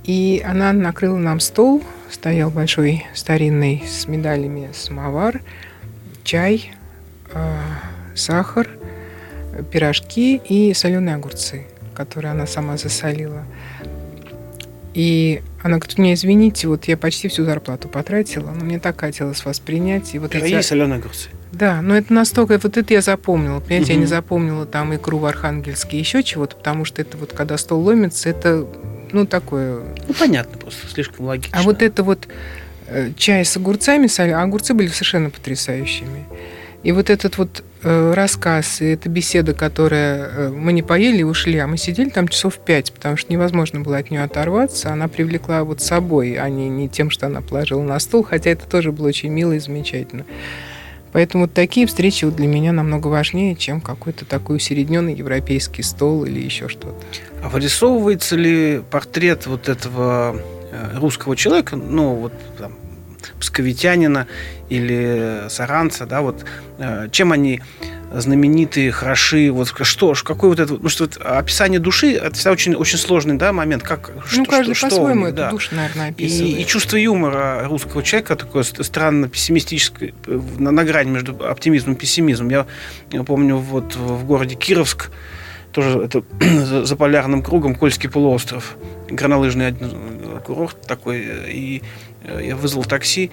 И 0.03 0.43
она 0.45 0.73
накрыла 0.73 1.17
нам 1.17 1.39
стол, 1.39 1.83
стоял 2.09 2.49
большой 2.49 3.05
старинный 3.13 3.83
с 3.87 4.07
медалями 4.07 4.69
самовар, 4.73 5.41
чай, 6.23 6.71
э, 7.33 7.57
сахар, 8.15 8.69
пирожки 9.71 10.37
и 10.37 10.73
соленые 10.73 11.15
огурцы 11.15 11.65
которые 11.99 12.31
она 12.31 12.47
сама 12.47 12.77
засолила. 12.77 13.43
И 14.93 15.41
она 15.61 15.79
говорит, 15.79 15.97
мне 15.97 16.13
извините, 16.13 16.69
вот 16.69 16.85
я 16.85 16.95
почти 16.95 17.27
всю 17.27 17.43
зарплату 17.43 17.89
потратила, 17.89 18.51
но 18.51 18.63
мне 18.63 18.79
так 18.79 19.01
хотелось 19.01 19.43
вас 19.43 19.59
принять. 19.59 20.15
И 20.15 20.19
вот 20.19 20.31
Пироги 20.31 20.55
эти... 20.55 20.65
соленые 20.65 20.99
огурцы. 20.99 21.27
Да, 21.51 21.81
но 21.81 21.97
это 21.97 22.13
настолько, 22.13 22.59
вот 22.61 22.77
это 22.77 22.93
я 22.93 23.01
запомнила, 23.01 23.59
понимаете, 23.59 23.93
угу. 23.93 23.93
я 23.93 23.99
не 23.99 24.05
запомнила 24.05 24.65
там 24.65 24.95
икру 24.95 25.17
в 25.17 25.25
Архангельске, 25.25 25.97
еще 25.97 26.23
чего-то, 26.23 26.55
потому 26.55 26.85
что 26.85 27.01
это 27.01 27.17
вот, 27.17 27.33
когда 27.33 27.57
стол 27.57 27.81
ломится, 27.81 28.29
это, 28.29 28.67
ну, 29.11 29.25
такое... 29.25 29.81
Ну, 30.07 30.13
понятно 30.13 30.57
просто, 30.57 30.87
слишком 30.87 31.25
логично. 31.25 31.57
А 31.59 31.63
вот 31.63 31.81
это 31.81 32.03
вот 32.03 32.27
э, 32.87 33.11
чай 33.17 33.43
с 33.43 33.57
огурцами, 33.57 34.07
огурцы 34.31 34.73
были 34.73 34.87
совершенно 34.87 35.31
потрясающими. 35.31 36.25
И 36.81 36.93
вот 36.93 37.09
этот 37.09 37.37
вот 37.37 37.63
э, 37.83 38.13
рассказ 38.13 38.81
и 38.81 38.85
эта 38.85 39.09
беседа, 39.09 39.53
которая... 39.53 40.29
Э, 40.29 40.49
мы 40.49 40.71
не 40.71 40.81
поели 40.81 41.17
и 41.17 41.23
ушли, 41.23 41.57
а 41.57 41.67
мы 41.67 41.77
сидели 41.77 42.09
там 42.09 42.29
часов 42.29 42.57
пять, 42.59 42.93
потому 42.93 43.17
что 43.17 43.33
невозможно 43.33 43.81
было 43.81 43.97
от 43.97 44.11
нее 44.11 44.23
оторваться. 44.23 44.91
Она 44.93 45.09
привлекла 45.09 45.63
вот 45.65 45.81
собой, 45.81 46.35
а 46.35 46.47
не, 46.47 46.69
не 46.69 46.87
тем, 46.87 47.09
что 47.09 47.25
она 47.25 47.41
положила 47.41 47.81
на 47.81 47.99
стол, 47.99 48.23
хотя 48.23 48.51
это 48.51 48.65
тоже 48.65 48.93
было 48.93 49.07
очень 49.07 49.29
мило 49.29 49.51
и 49.53 49.59
замечательно. 49.59 50.25
Поэтому 51.11 51.47
такие 51.47 51.87
встречи 51.87 52.25
вот 52.25 52.35
для 52.35 52.47
меня 52.47 52.71
намного 52.71 53.07
важнее, 53.07 53.55
чем 53.55 53.81
какой-то 53.81 54.25
такой 54.25 54.57
усередненный 54.57 55.13
европейский 55.13 55.83
стол 55.83 56.25
или 56.25 56.39
еще 56.39 56.67
что-то. 56.67 56.95
А 57.43 57.49
вырисовывается 57.49 58.35
ли 58.35 58.81
портрет 58.91 59.47
вот 59.47 59.69
этого 59.69 60.35
э, 60.71 60.97
русского 60.97 61.35
человека, 61.35 61.75
ну 61.75 62.15
вот 62.15 62.33
там, 62.57 62.73
псковитянина 63.39 64.27
или 64.69 65.43
саранца, 65.49 66.05
да, 66.05 66.21
вот 66.21 66.45
э, 66.77 67.07
чем 67.11 67.31
они 67.31 67.61
знаменитые, 68.11 68.91
хороши, 68.91 69.51
вот 69.51 69.73
что, 69.81 70.13
какой 70.23 70.49
вот 70.49 70.59
это, 70.59 70.77
ну 70.81 70.89
что 70.89 71.05
вот 71.05 71.17
описание 71.17 71.79
души, 71.79 72.13
это 72.13 72.33
всегда 72.35 72.51
очень, 72.51 72.75
очень 72.75 72.97
сложный, 72.97 73.35
да, 73.35 73.53
момент, 73.53 73.83
как, 73.83 74.11
ну, 74.15 74.21
что, 74.25 74.45
каждый 74.45 74.73
что, 74.73 74.87
по-своему 74.87 75.27
эту 75.27 75.37
да. 75.37 75.49
душу, 75.51 75.75
наверное, 75.75 76.09
описывает. 76.09 76.57
И, 76.57 76.61
и 76.61 76.65
чувство 76.65 76.97
юмора 76.97 77.67
русского 77.67 78.03
человека 78.03 78.35
такое 78.35 78.63
странно 78.63 79.29
пессимистическое, 79.29 80.13
на, 80.27 80.71
на 80.71 80.83
грани 80.83 81.09
между 81.11 81.45
оптимизмом 81.45 81.95
и 81.95 81.97
пессимизмом. 81.97 82.49
Я, 82.49 82.65
я 83.11 83.23
помню, 83.23 83.57
вот 83.57 83.95
в 83.95 84.25
городе 84.25 84.55
Кировск, 84.55 85.11
тоже 85.71 85.99
это 85.99 86.23
за 86.85 86.95
полярным 86.95 87.43
кругом 87.43 87.75
Кольский 87.75 88.09
полуостров, 88.09 88.75
горнолыжный 89.09 89.75
курорт 90.43 90.81
такой, 90.87 91.27
и 91.47 91.83
Э, 92.23 92.41
я 92.43 92.55
вызвал 92.55 92.83
такси 92.83 93.31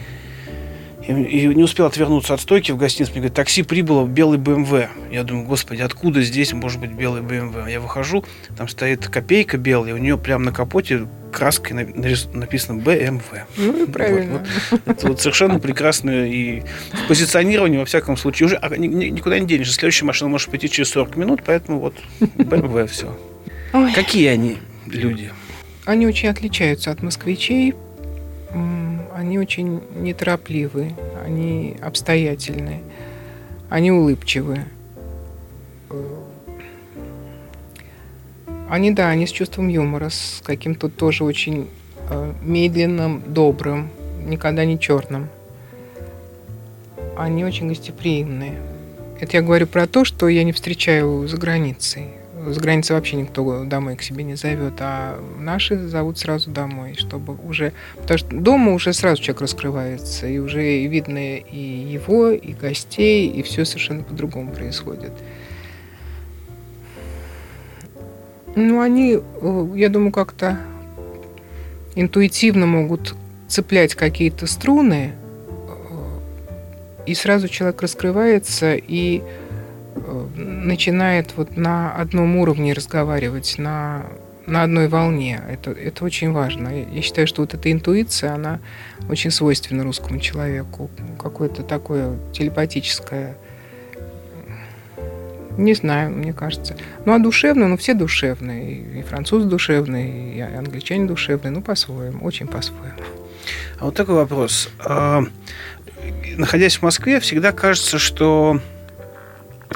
и, 1.07 1.13
и 1.13 1.47
не 1.47 1.63
успел 1.63 1.87
отвернуться 1.87 2.35
от 2.35 2.41
стойки 2.41 2.73
в 2.73 2.77
гостинице. 2.77 3.13
Мне 3.13 3.21
говорят, 3.21 3.37
такси 3.37 3.63
прибыло 3.63 4.07
белый 4.07 4.39
БМВ. 4.39 4.89
Я 5.11 5.23
думаю, 5.23 5.47
господи, 5.47 5.83
откуда 5.83 6.23
здесь 6.23 6.53
может 6.53 6.81
быть 6.81 6.91
белый 6.91 7.23
БМВ? 7.23 7.69
Я 7.69 7.81
выхожу, 7.81 8.25
там 8.57 8.69
стоит 8.69 9.07
копейка 9.09 9.57
белая, 9.57 9.95
у 9.95 9.99
нее 9.99 10.19
прямо 10.19 10.47
на 10.47 10.53
капоте 10.53 11.07
краской 11.33 11.75
написано 11.75 12.83
БМВ. 12.83 13.25
Ну 13.57 13.85
и 13.85 13.87
правильно. 13.87 14.39
Вот, 14.39 14.49
вот. 14.71 14.81
Это 14.87 15.09
вот 15.09 15.21
совершенно 15.21 15.61
прекрасное 15.61 16.27
и 16.27 16.63
позиционирование, 17.09 17.81
во 17.81 17.85
всяком 17.85 18.17
случае. 18.17 18.47
Уже 18.47 18.57
а, 18.57 18.75
никуда 18.77 19.39
не 19.39 19.47
денешься. 19.47 19.75
Следующая 19.75 20.07
машина 20.07 20.31
может 20.31 20.51
пойти 20.51 20.71
через 20.71 20.91
40 20.91 21.17
минут, 21.17 21.43
поэтому 21.45 21.79
вот 21.79 21.95
БМВ 22.21 22.91
все. 22.91 23.17
Ой. 23.73 23.93
Какие 23.93 24.29
они 24.29 24.59
люди? 24.87 25.31
Они 25.85 26.07
очень 26.07 26.29
отличаются 26.29 26.91
от 26.91 27.03
москвичей 27.03 27.75
они 29.17 29.39
очень 29.39 29.83
неторопливые, 29.95 30.95
они 31.25 31.77
обстоятельные, 31.81 32.83
они 33.71 33.91
улыбчивые. 33.91 34.67
Они, 38.69 38.91
да, 38.91 39.09
они 39.09 39.27
с 39.27 39.31
чувством 39.31 39.69
юмора, 39.69 40.11
с 40.11 40.43
каким-то 40.45 40.91
тоже 40.91 41.25
очень 41.25 41.71
э, 42.11 42.33
медленным, 42.43 43.23
добрым, 43.27 43.91
никогда 44.27 44.65
не 44.67 44.79
черным. 44.79 45.29
Они 47.17 47.45
очень 47.45 47.69
гостеприимные. 47.69 48.61
Это 49.19 49.39
я 49.39 49.43
говорю 49.43 49.67
про 49.67 49.87
то, 49.87 50.05
что 50.05 50.29
я 50.29 50.45
не 50.45 50.53
встречаю 50.53 51.27
за 51.27 51.39
границей 51.39 52.09
с 52.53 52.59
границы 52.59 52.95
вообще 52.95 53.17
никто 53.17 53.65
домой 53.65 53.97
к 53.97 54.03
себе 54.03 54.25
не 54.25 54.35
зовет, 54.35 54.75
а 54.81 55.21
наши 55.39 55.89
зовут 55.89 56.19
сразу 56.19 56.51
домой, 56.51 56.95
чтобы 56.99 57.37
уже... 57.47 57.73
Потому 57.97 58.19
что 58.19 58.37
дома 58.37 58.73
уже 58.73 58.93
сразу 58.93 59.23
человек 59.23 59.43
раскрывается, 59.43 60.27
и 60.27 60.39
уже 60.39 60.87
видно 60.87 61.39
и 61.39 61.59
его, 61.59 62.31
и 62.31 62.53
гостей, 62.53 63.29
и 63.29 63.43
все 63.43 63.65
совершенно 63.65 64.03
по-другому 64.03 64.53
происходит. 64.53 65.13
Ну, 68.55 68.81
они, 68.81 69.19
э, 69.19 69.69
я 69.75 69.89
думаю, 69.89 70.13
как-то 70.13 70.59
интуитивно 71.95 72.67
могут 72.67 73.15
цеплять 73.49 73.95
какие-то 73.95 74.47
струны, 74.47 75.13
э, 75.13 77.07
и 77.07 77.15
сразу 77.15 77.49
человек 77.49 77.83
раскрывается, 77.83 78.75
и 78.75 79.23
начинает 80.37 81.37
вот 81.37 81.57
на 81.57 81.93
одном 81.93 82.37
уровне 82.37 82.73
разговаривать, 82.73 83.57
на, 83.59 84.07
на 84.47 84.63
одной 84.63 84.89
волне. 84.89 85.41
Это, 85.49 85.71
это 85.71 86.05
очень 86.05 86.33
важно. 86.33 86.69
Я 86.69 87.03
считаю, 87.03 87.27
что 87.27 87.43
вот 87.43 87.55
эта 87.55 87.71
интуиция, 87.73 88.35
она 88.35 88.61
очень 89.09 89.31
свойственна 89.31 89.85
русскому 89.85 90.21
человеку. 90.21 90.91
Какое-то 91.21 91.63
такое 91.63 92.17
телепатическое 92.33 93.37
не 95.57 95.75
знаю, 95.75 96.11
мне 96.11 96.33
кажется. 96.33 96.77
Ну, 97.05 97.15
а 97.15 97.19
душевно, 97.19 97.67
ну, 97.69 97.77
все 97.77 97.95
душевные. 97.95 99.01
И 99.01 99.03
французы 99.03 99.49
душевные, 99.49 100.37
и 100.37 100.41
англичане 100.41 101.07
душевные, 101.07 101.51
ну, 101.51 101.63
по-своему, 101.63 102.25
очень 102.25 102.47
по-своему. 102.47 102.99
А 103.79 103.87
вот 103.87 103.95
такой 103.95 104.17
вопрос. 104.17 104.69
А, 104.79 105.23
находясь 106.37 106.77
в 106.77 106.83
Москве, 106.83 107.21
всегда 107.21 107.53
кажется, 107.53 107.99
что 107.99 108.61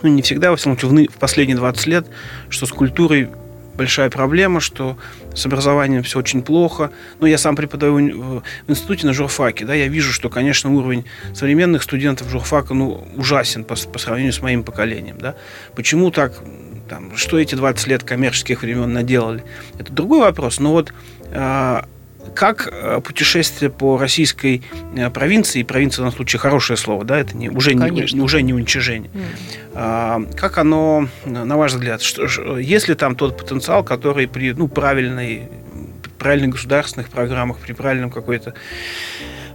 ну, 0.02 0.08
не 0.08 0.22
всегда, 0.22 0.50
во 0.50 0.56
всяком 0.56 0.78
случае, 0.78 1.08
в 1.08 1.18
последние 1.18 1.56
20 1.56 1.86
лет, 1.86 2.06
что 2.48 2.66
с 2.66 2.70
культурой 2.70 3.28
большая 3.80 4.10
проблема, 4.10 4.60
что 4.60 4.98
с 5.34 5.46
образованием 5.46 6.02
все 6.02 6.18
очень 6.18 6.42
плохо. 6.42 6.90
Но 7.18 7.26
я 7.26 7.38
сам 7.38 7.56
преподаю 7.56 7.94
в 7.94 8.42
институте 8.68 9.06
на 9.06 9.14
журфаке, 9.14 9.64
да, 9.64 9.74
я 9.74 9.88
вижу, 9.88 10.12
что, 10.12 10.28
конечно, 10.28 10.70
уровень 10.70 11.06
современных 11.34 11.82
студентов 11.82 12.28
журфака, 12.28 12.74
ну, 12.74 13.06
ужасен 13.16 13.64
по, 13.64 13.76
по 13.76 13.98
сравнению 13.98 14.34
с 14.34 14.42
моим 14.42 14.64
поколением, 14.64 15.16
да. 15.18 15.34
Почему 15.74 16.10
так, 16.10 16.34
там, 16.90 17.16
что 17.16 17.38
эти 17.38 17.54
20 17.54 17.86
лет 17.86 18.04
коммерческих 18.04 18.60
времен 18.62 18.92
наделали? 18.92 19.44
Это 19.78 19.92
другой 19.92 20.20
вопрос, 20.20 20.60
но 20.60 20.72
вот 20.72 20.92
а, 21.32 21.86
как 22.34 22.68
э, 22.70 23.00
путешествие 23.00 23.70
по 23.70 23.98
российской 23.98 24.62
э, 24.96 25.10
провинции, 25.10 25.62
провинция 25.62 25.96
в 25.96 26.04
данном 26.04 26.16
случае 26.16 26.40
хорошее 26.40 26.76
слово, 26.76 27.04
да, 27.04 27.18
это 27.18 27.36
не, 27.36 27.48
уже, 27.48 27.74
не, 27.74 28.20
уже 28.20 28.42
не 28.42 28.52
уничижение, 28.52 29.10
mm. 29.74 30.36
как 30.36 30.58
оно, 30.58 31.08
на 31.24 31.56
ваш 31.56 31.72
взгляд, 31.72 32.02
что, 32.02 32.58
есть 32.58 32.88
ли 32.88 32.94
там 32.94 33.16
тот 33.16 33.36
потенциал, 33.36 33.84
который 33.84 34.26
при 34.28 34.52
ну, 34.52 34.68
правильной, 34.68 35.48
правильных 36.18 36.50
государственных 36.50 37.08
программах, 37.08 37.58
при 37.58 37.72
правильном 37.72 38.10
какой-то 38.10 38.54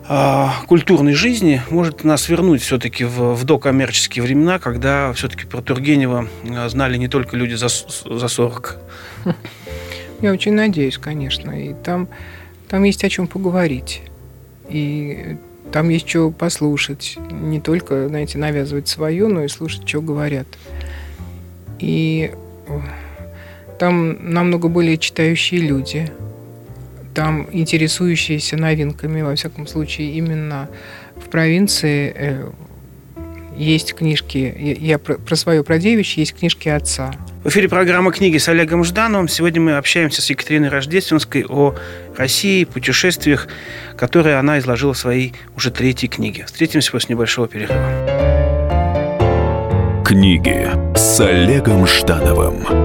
а, 0.07 0.53
культурной 0.67 1.13
жизни 1.13 1.63
может 1.71 2.03
нас 2.03 2.29
вернуть 2.29 2.61
все-таки 2.61 3.05
в, 3.05 3.33
в 3.33 3.43
докоммерческие 3.43 4.21
времена, 4.21 4.59
когда 4.59 5.11
все-таки 5.13 5.47
про 5.47 5.61
Тургенева 5.61 6.27
э, 6.43 6.69
знали 6.69 6.97
не 6.97 7.07
только 7.07 7.35
люди 7.35 7.55
за, 7.55 7.69
за 7.69 8.27
40. 8.27 8.77
Я 10.21 10.31
очень 10.31 10.53
надеюсь, 10.53 10.99
конечно. 10.99 11.51
И 11.51 11.73
там 11.73 12.07
там 12.69 12.83
есть 12.83 13.03
о 13.03 13.09
чем 13.09 13.27
поговорить. 13.27 14.01
И 14.69 15.37
там 15.71 15.89
есть 15.89 16.07
что 16.07 16.31
послушать. 16.31 17.17
Не 17.31 17.59
только, 17.59 18.07
знаете, 18.07 18.37
навязывать 18.37 18.87
свое, 18.87 19.27
но 19.27 19.43
и 19.43 19.47
слушать, 19.47 19.87
что 19.87 20.01
говорят. 20.01 20.47
И 21.79 22.31
там 23.79 24.31
намного 24.33 24.67
более 24.67 24.97
читающие 24.97 25.61
люди. 25.61 26.11
Там 27.13 27.47
интересующиеся 27.51 28.57
новинками, 28.57 29.21
во 29.21 29.35
всяком 29.35 29.67
случае, 29.67 30.13
именно 30.13 30.69
в 31.15 31.29
провинции 31.29 32.13
э, 32.15 32.49
есть 33.57 33.93
книжки, 33.93 34.77
я 34.79 34.97
про, 34.97 35.15
про 35.15 35.35
свое 35.35 35.63
про 35.63 35.77
девичье, 35.77 36.21
есть 36.21 36.35
книжки 36.37 36.69
отца. 36.69 37.11
В 37.43 37.49
эфире 37.49 37.69
программа 37.69 38.11
«Книги» 38.11 38.37
с 38.37 38.49
Олегом 38.49 38.83
Ждановым. 38.83 39.27
Сегодня 39.27 39.61
мы 39.61 39.77
общаемся 39.77 40.21
с 40.21 40.29
Екатериной 40.29 40.69
Рождественской 40.69 41.45
о 41.47 41.75
России, 42.17 42.63
путешествиях, 42.63 43.47
которые 43.97 44.37
она 44.37 44.59
изложила 44.59 44.93
в 44.93 44.97
своей 44.97 45.33
уже 45.55 45.71
третьей 45.71 46.09
книге. 46.09 46.45
Встретимся 46.45 46.91
после 46.91 47.13
небольшого 47.13 47.47
перерыва. 47.47 47.75
Книги 50.03 50.69
с 50.95 51.19
Олегом 51.19 51.87
Ждановым. 51.87 52.84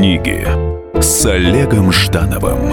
Книги 0.00 0.46
с 0.98 1.26
Олегом 1.26 1.92
Ждановым 1.92 2.70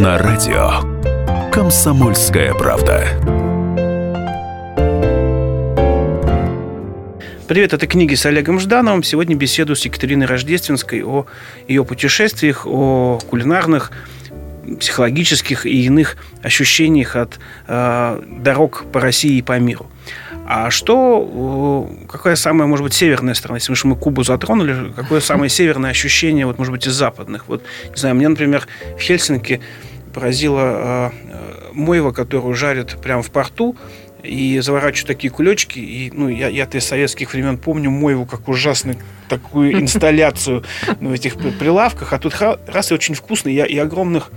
на 0.00 0.16
радио 0.16 1.50
Комсомольская 1.50 2.54
правда. 2.54 3.04
Привет, 7.48 7.72
это 7.72 7.88
книги 7.88 8.14
с 8.14 8.24
Олегом 8.26 8.60
Ждановым. 8.60 9.02
Сегодня 9.02 9.34
беседу 9.34 9.74
с 9.74 9.84
Екатериной 9.84 10.26
Рождественской 10.26 11.02
о 11.02 11.26
ее 11.66 11.84
путешествиях, 11.84 12.64
о 12.64 13.18
кулинарных 13.28 13.90
психологических 14.78 15.66
и 15.66 15.86
иных 15.86 16.16
ощущениях 16.44 17.16
от 17.16 17.40
э, 17.66 18.22
дорог 18.40 18.84
по 18.92 19.00
России 19.00 19.38
и 19.38 19.42
по 19.42 19.58
миру. 19.58 19.90
А 20.54 20.70
что, 20.70 21.90
какая 22.06 22.36
самая, 22.36 22.68
может 22.68 22.84
быть, 22.84 22.92
северная 22.92 23.32
страна? 23.32 23.56
Если 23.56 23.88
мы 23.88 23.96
Кубу 23.96 24.22
затронули, 24.22 24.92
какое 24.94 25.20
самое 25.20 25.48
северное 25.48 25.88
ощущение, 25.90 26.44
вот, 26.44 26.58
может 26.58 26.72
быть, 26.72 26.86
из 26.86 26.92
западных? 26.92 27.48
Вот, 27.48 27.62
не 27.88 27.96
знаю, 27.96 28.16
мне, 28.16 28.28
например, 28.28 28.68
в 28.98 29.00
Хельсинки 29.00 29.62
поразило 30.12 30.60
э, 30.60 31.10
мойва, 31.72 32.12
которую 32.12 32.54
жарят 32.54 33.00
прямо 33.00 33.22
в 33.22 33.30
порту, 33.30 33.76
и 34.22 34.60
заворачивают 34.60 35.08
такие 35.08 35.30
кулечки. 35.30 35.78
И, 35.78 36.10
ну, 36.12 36.28
я, 36.28 36.48
я-то 36.48 36.76
из 36.76 36.84
советских 36.84 37.32
времен 37.32 37.56
помню 37.56 37.90
Мойву 37.90 38.26
как 38.26 38.46
ужасную 38.46 38.98
такую 39.30 39.72
инсталляцию 39.80 40.64
в 41.00 41.12
этих 41.12 41.36
прилавках. 41.58 42.12
А 42.12 42.18
тут 42.18 42.34
раз 42.66 42.90
и 42.90 42.94
очень 42.94 43.14
вкусный. 43.14 43.54
Я, 43.54 43.64
и 43.64 43.78
огромных 43.78 44.30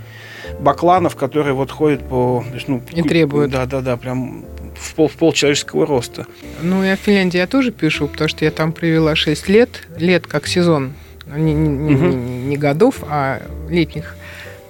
бакланов, 0.62 1.18
которые 1.18 1.54
вот 1.54 1.72
ходят 1.72 2.08
по... 2.08 2.44
Ну, 2.68 2.82
и 2.94 3.02
требуют. 3.02 3.52
Да, 3.52 3.66
да, 3.66 3.82
да, 3.82 3.98
прям 3.98 4.46
в 4.86 4.94
пол, 4.96 5.08
в 5.08 5.14
пол 5.14 5.34
человеческого 5.34 5.86
роста. 5.86 6.26
Ну, 6.62 6.84
я 6.84 6.96
в 6.96 7.00
Финляндии 7.00 7.38
я 7.38 7.48
тоже 7.48 7.72
пишу, 7.72 8.08
потому 8.08 8.30
что 8.30 8.46
я 8.46 8.52
там 8.52 8.72
провела 8.72 9.16
6 9.16 9.50
лет, 9.50 9.82
лет 9.98 10.28
как 10.28 10.48
сезон, 10.48 10.94
не, 11.26 11.54
не, 11.54 11.96
угу. 11.96 12.06
не, 12.06 12.44
не 12.46 12.58
годов, 12.58 13.04
а 13.10 13.42
летних, 13.70 14.16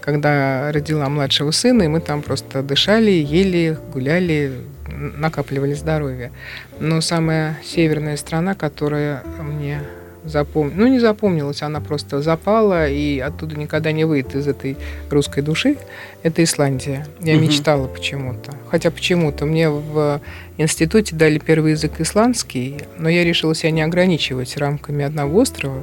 когда 0.01 0.71
родила 0.71 1.09
младшего 1.09 1.51
сына, 1.51 1.83
и 1.83 1.87
мы 1.87 1.99
там 1.99 2.21
просто 2.21 2.63
дышали, 2.63 3.11
ели, 3.11 3.77
гуляли, 3.91 4.53
накапливали 4.87 5.73
здоровье. 5.73 6.31
Но 6.79 7.01
самая 7.01 7.59
северная 7.63 8.17
страна, 8.17 8.55
которая 8.55 9.23
мне 9.39 9.81
запомнилась, 10.25 10.77
ну 10.77 10.87
не 10.87 10.99
запомнилась, 10.99 11.61
она 11.61 11.81
просто 11.81 12.21
запала 12.21 12.87
и 12.87 13.19
оттуда 13.19 13.55
никогда 13.55 13.91
не 13.91 14.05
выйдет 14.05 14.35
из 14.35 14.47
этой 14.47 14.77
русской 15.09 15.41
души, 15.41 15.77
это 16.23 16.43
Исландия. 16.43 17.07
Я 17.21 17.35
угу. 17.35 17.43
мечтала 17.43 17.87
почему-то. 17.87 18.51
Хотя 18.69 18.91
почему-то 18.91 19.45
мне 19.45 19.69
в 19.69 20.21
институте 20.57 21.15
дали 21.15 21.39
первый 21.39 21.71
язык 21.71 21.99
исландский, 21.99 22.77
но 22.97 23.09
я 23.09 23.23
решила 23.23 23.55
себя 23.55 23.71
не 23.71 23.81
ограничивать 23.81 24.57
рамками 24.57 25.05
одного 25.05 25.39
острова, 25.39 25.81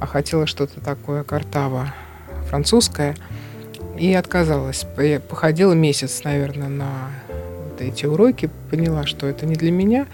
а 0.00 0.06
хотела 0.06 0.46
что-то 0.46 0.80
такое 0.80 1.24
картаво 1.24 1.94
французское. 2.48 3.16
И 3.98 4.14
отказалась. 4.14 4.86
Я 4.96 5.20
походила 5.20 5.74
месяц, 5.74 6.22
наверное, 6.24 6.68
на 6.68 7.10
эти 7.78 8.06
уроки, 8.06 8.50
поняла, 8.70 9.06
что 9.06 9.26
это 9.26 9.46
не 9.46 9.54
для 9.54 9.70
меня. 9.70 10.06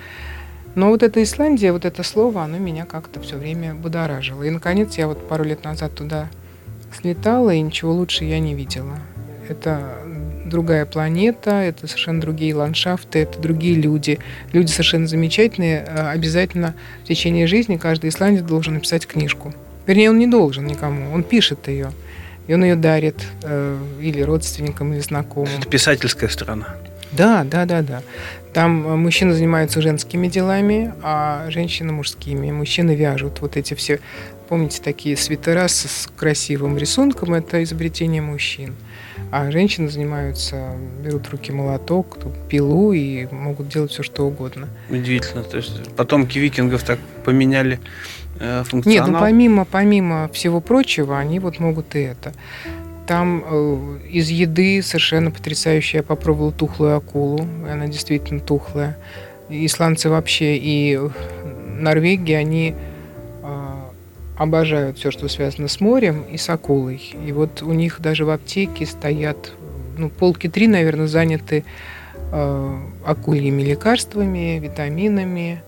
Но 0.77 0.91
вот 0.91 1.03
эта 1.03 1.23
Исландия, 1.23 1.73
вот 1.73 1.87
это 1.87 2.03
слово, 2.03 2.45
оно 2.45 2.59
меня 2.59 2.85
как-то 2.85 3.19
все 3.21 3.37
время 3.37 3.75
будоражило. 3.75 4.43
И, 4.43 4.51
наконец, 4.51 4.99
я 4.99 5.09
вот 5.09 5.27
пару 5.27 5.43
лет 5.43 5.65
назад 5.65 5.95
туда 5.95 6.29
слетала, 6.95 7.51
и 7.51 7.61
ничего 7.63 7.93
лучше 7.93 8.25
я 8.27 8.39
не 8.39 8.55
видела. 8.55 8.99
Это 9.49 9.95
другая 10.45 10.85
планета, 10.85 11.63
это 11.63 11.87
совершенно 11.87 12.21
другие 12.21 12.55
ландшафты, 12.55 13.21
это 13.21 13.41
другие 13.41 13.75
люди. 13.75 14.19
Люди 14.53 14.71
совершенно 14.71 15.07
замечательные. 15.07 15.83
Э, 15.89 16.11
обязательно 16.11 16.75
в 17.05 17.09
течение 17.09 17.47
жизни 17.47 17.79
каждый 17.79 18.11
исландец 18.11 18.43
должен 18.43 18.75
написать 18.75 19.07
книжку. 19.07 19.55
Вернее, 19.87 20.11
он 20.11 20.19
не 20.19 20.27
должен 20.27 20.67
никому, 20.67 21.11
он 21.11 21.23
пишет 21.23 21.69
ее. 21.69 21.91
И 22.49 22.55
он 22.55 22.63
ее 22.63 22.77
дарит 22.77 23.25
э, 23.43 23.79
или 24.01 24.21
родственникам, 24.21 24.93
или 24.93 25.01
знакомым. 25.01 25.51
Это 25.59 25.69
писательская 25.69 26.29
страна. 26.29 26.77
Да, 27.17 27.45
да, 27.45 27.65
да, 27.65 27.83
да. 27.83 28.03
Там 28.53 28.87
э, 28.87 28.97
мужчины 28.97 29.33
занимаются 29.33 29.81
женскими 29.81 30.29
делами, 30.29 30.95
а 31.03 31.51
женщины 31.51 31.93
мужскими. 31.93 32.51
Мужчины 32.51 32.95
вяжут 32.95 33.41
вот 33.41 33.57
эти 33.57 33.75
все, 33.75 34.01
помните, 34.49 34.81
такие 34.83 35.17
свитера 35.17 35.69
с 35.69 36.09
красивым 36.17 36.79
рисунком, 36.79 37.35
это 37.35 37.63
изобретение 37.63 38.23
мужчин. 38.23 38.75
А 39.31 39.51
женщины 39.51 39.89
занимаются, 39.89 40.77
берут 41.03 41.27
в 41.27 41.31
руки 41.33 41.53
молоток, 41.53 42.19
пилу 42.49 42.93
и 42.93 43.27
могут 43.33 43.69
делать 43.69 43.91
все, 43.91 44.03
что 44.03 44.27
угодно. 44.27 44.69
Удивительно. 44.89 45.43
То 45.43 45.57
есть 45.57 45.95
потомки 45.97 46.39
викингов 46.39 46.83
так 46.85 46.99
поменяли 47.25 47.81
э, 48.39 48.63
функционал? 48.65 49.07
Нет, 49.07 49.13
ну 49.13 49.19
помимо, 49.19 49.65
помимо 49.65 50.31
всего 50.33 50.61
прочего, 50.61 51.19
они 51.19 51.41
вот 51.41 51.59
могут 51.59 51.95
и 51.97 52.01
это. 52.01 52.33
Там 53.07 53.45
э, 53.47 53.99
из 54.11 54.31
еды 54.31 54.83
совершенно 54.83 55.31
потрясающая. 55.31 56.01
Я 56.01 56.03
попробовала 56.03 56.53
тухлую 56.53 56.97
акулу. 56.97 57.47
Она 57.71 57.87
действительно 57.87 58.41
тухлая. 58.41 58.99
Исландцы 59.49 60.11
вообще 60.11 60.57
и 60.57 60.99
Норвегии, 61.79 62.35
они 62.35 62.75
э, 63.43 63.73
обожают 64.37 64.99
все, 64.99 65.13
что 65.13 65.29
связано 65.29 65.69
с 65.69 65.81
морем 65.81 66.23
и 66.23 66.37
с 66.37 66.49
акулой. 66.51 67.01
И 67.25 67.31
вот 67.31 67.63
у 67.63 67.73
них 67.73 68.01
даже 68.01 68.25
в 68.25 68.31
аптеке 68.31 68.87
стоят, 68.87 69.53
ну, 69.97 70.11
полки 70.11 70.49
три, 70.49 70.67
наверное, 70.67 71.07
заняты 71.07 71.65
э, 72.33 72.79
акульями 73.05 73.63
лекарствами, 73.63 74.59
витаминами. 74.59 75.63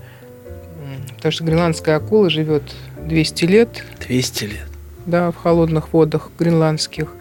Потому 1.16 1.32
что 1.32 1.44
гренландская 1.44 1.96
акула 1.96 2.30
живет 2.30 2.62
200 3.06 3.44
лет. 3.44 3.84
200 4.06 4.44
лет 4.44 4.67
да, 5.08 5.30
в 5.30 5.36
холодных 5.36 5.92
водах 5.92 6.30
гренландских, 6.38 7.12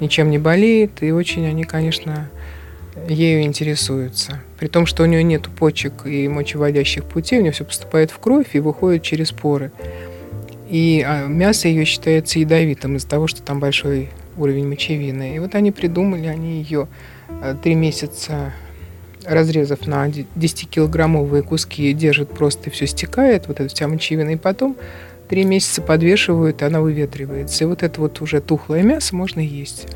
ничем 0.00 0.30
не 0.30 0.38
болеет, 0.38 1.02
и 1.02 1.10
очень 1.12 1.46
они, 1.46 1.64
конечно, 1.64 2.28
ею 3.08 3.42
интересуются. 3.42 4.40
При 4.58 4.68
том, 4.68 4.86
что 4.86 5.02
у 5.02 5.06
нее 5.06 5.22
нет 5.22 5.48
почек 5.48 6.06
и 6.06 6.28
мочеводящих 6.28 7.04
путей, 7.04 7.38
у 7.38 7.42
нее 7.42 7.52
все 7.52 7.64
поступает 7.64 8.10
в 8.10 8.18
кровь 8.18 8.54
и 8.54 8.60
выходит 8.60 9.02
через 9.02 9.32
поры. 9.32 9.72
И 10.68 11.04
а, 11.06 11.26
мясо 11.26 11.66
ее 11.66 11.84
считается 11.84 12.38
ядовитым 12.38 12.96
из-за 12.96 13.08
того, 13.08 13.26
что 13.26 13.42
там 13.42 13.58
большой 13.58 14.10
уровень 14.36 14.68
мочевины. 14.68 15.34
И 15.34 15.38
вот 15.38 15.54
они 15.54 15.72
придумали, 15.72 16.26
они 16.26 16.62
ее 16.62 16.86
а, 17.28 17.54
три 17.54 17.74
месяца 17.74 18.52
разрезав 19.26 19.86
на 19.86 20.08
10-килограммовые 20.08 21.42
куски, 21.42 21.92
держат 21.92 22.30
просто, 22.30 22.70
и 22.70 22.72
все 22.72 22.86
стекает, 22.86 23.48
вот 23.48 23.60
эта 23.60 23.74
вся 23.74 23.86
мочевина, 23.86 24.30
и 24.30 24.36
потом 24.36 24.76
Три 25.30 25.44
месяца 25.44 25.80
подвешивают, 25.80 26.60
и 26.60 26.64
она 26.64 26.80
выветривается. 26.80 27.62
И 27.62 27.66
вот 27.68 27.84
это 27.84 28.00
вот 28.00 28.20
уже 28.20 28.40
тухлое 28.40 28.82
мясо 28.82 29.14
можно 29.14 29.38
есть. 29.38 29.86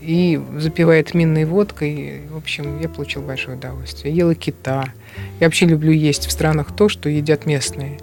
И 0.00 0.40
запивает 0.56 1.14
минной 1.14 1.44
водкой. 1.44 2.22
В 2.28 2.36
общем, 2.36 2.80
я 2.80 2.88
получил 2.88 3.22
большое 3.22 3.56
удовольствие. 3.56 4.12
Ела 4.12 4.34
кита. 4.34 4.92
Я 5.38 5.46
вообще 5.46 5.66
люблю 5.66 5.92
есть 5.92 6.26
в 6.26 6.32
странах 6.32 6.74
то, 6.74 6.88
что 6.88 7.08
едят 7.08 7.46
местные. 7.46 8.00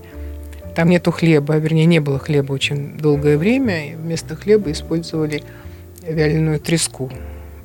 Там 0.74 0.90
нету 0.90 1.12
хлеба, 1.12 1.58
вернее, 1.58 1.86
не 1.86 2.00
было 2.00 2.18
хлеба 2.18 2.54
очень 2.54 2.98
долгое 2.98 3.38
время. 3.38 3.92
И 3.92 3.96
вместо 3.96 4.38
хлеба 4.38 4.72
использовали 4.72 5.44
вяленую 6.02 6.62
треску. 6.62 7.12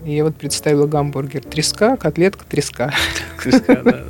И 0.05 0.13
я 0.13 0.25
вот 0.25 0.35
представила 0.35 0.89
гамбургер 0.89 1.45
треска, 1.45 1.97
котлетка 1.97 2.45
треска. 2.45 2.93
Треска, 3.41 3.81
да. 3.85 4.05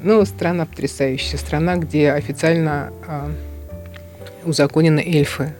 Ну, 0.00 0.24
страна 0.24 0.66
потрясающая. 0.66 1.38
Страна, 1.38 1.76
где 1.76 2.10
официально 2.10 2.92
а, 3.06 3.30
узаконены 4.44 5.00
эльфы. 5.00 5.52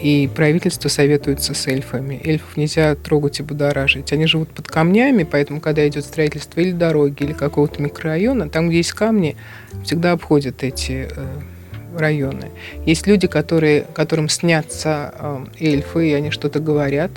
И 0.00 0.28
правительство 0.34 0.88
советуется 0.88 1.54
с 1.54 1.66
эльфами. 1.68 2.20
Эльфов 2.24 2.56
нельзя 2.56 2.96
трогать 2.96 3.38
и 3.38 3.44
будоражить. 3.44 4.12
Они 4.12 4.26
живут 4.26 4.48
под 4.48 4.66
камнями, 4.66 5.22
поэтому, 5.22 5.60
когда 5.60 5.86
идет 5.86 6.04
строительство 6.04 6.60
или 6.60 6.72
дороги, 6.72 7.22
или 7.22 7.32
какого-то 7.32 7.80
микрорайона, 7.80 8.48
там, 8.48 8.68
где 8.68 8.78
есть 8.78 8.92
камни, 8.92 9.36
всегда 9.84 10.12
обходят 10.12 10.64
эти 10.64 11.08
э, 11.08 11.40
районы. 11.96 12.50
Есть 12.84 13.06
люди, 13.06 13.28
которые, 13.28 13.82
которым 13.94 14.28
снятся 14.28 15.14
э, 15.16 15.44
эльфы, 15.60 16.10
и 16.10 16.12
они 16.14 16.30
что-то 16.30 16.58
говорят. 16.58 17.12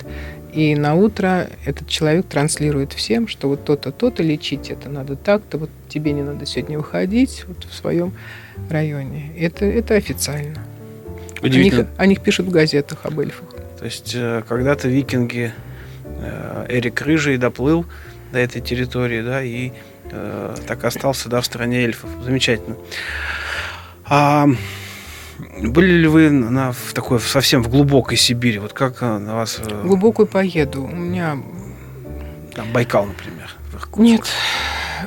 И 0.56 0.74
на 0.74 0.94
утро 0.94 1.50
этот 1.66 1.86
человек 1.86 2.24
транслирует 2.26 2.94
всем, 2.94 3.28
что 3.28 3.48
вот 3.48 3.64
то-то, 3.64 3.92
то-то 3.92 4.22
лечить 4.22 4.70
это 4.70 4.88
надо 4.88 5.14
так-то, 5.14 5.58
вот 5.58 5.70
тебе 5.86 6.12
не 6.12 6.22
надо 6.22 6.46
сегодня 6.46 6.78
выходить 6.78 7.44
вот 7.46 7.64
в 7.64 7.74
своем 7.74 8.14
районе. 8.70 9.32
Это, 9.38 9.66
это 9.66 9.96
официально. 9.96 10.64
Удивительно. 11.42 11.82
О 11.82 11.84
них, 11.84 12.00
о 12.00 12.06
них 12.06 12.20
пишут 12.22 12.46
в 12.46 12.50
газетах 12.50 13.00
об 13.04 13.20
эльфах. 13.20 13.50
То 13.78 13.84
есть 13.84 14.14
э, 14.14 14.42
когда-то 14.48 14.88
викинги 14.88 15.52
э, 16.04 16.66
Эрик 16.70 17.02
Рыжий 17.02 17.36
доплыл 17.36 17.84
до 18.32 18.38
этой 18.38 18.62
территории, 18.62 19.20
да, 19.20 19.42
и 19.42 19.72
э, 20.10 20.54
так 20.66 20.82
остался, 20.86 21.28
да, 21.28 21.42
в 21.42 21.44
стране 21.44 21.84
эльфов. 21.84 22.08
Замечательно. 22.24 22.76
А 24.06 24.48
были 25.38 25.92
ли 25.92 26.06
вы 26.08 26.30
на, 26.30 26.72
в 26.72 26.92
такой 26.92 27.20
совсем 27.20 27.62
в 27.62 27.68
глубокой 27.68 28.16
Сибири? 28.16 28.58
Вот 28.58 28.72
как 28.72 29.00
на 29.00 29.34
вас... 29.34 29.60
Глубокую 29.84 30.26
поеду. 30.26 30.84
У 30.84 30.96
меня... 30.96 31.38
Там 32.54 32.72
Байкал, 32.72 33.06
например. 33.06 33.54
Нет, 33.96 34.24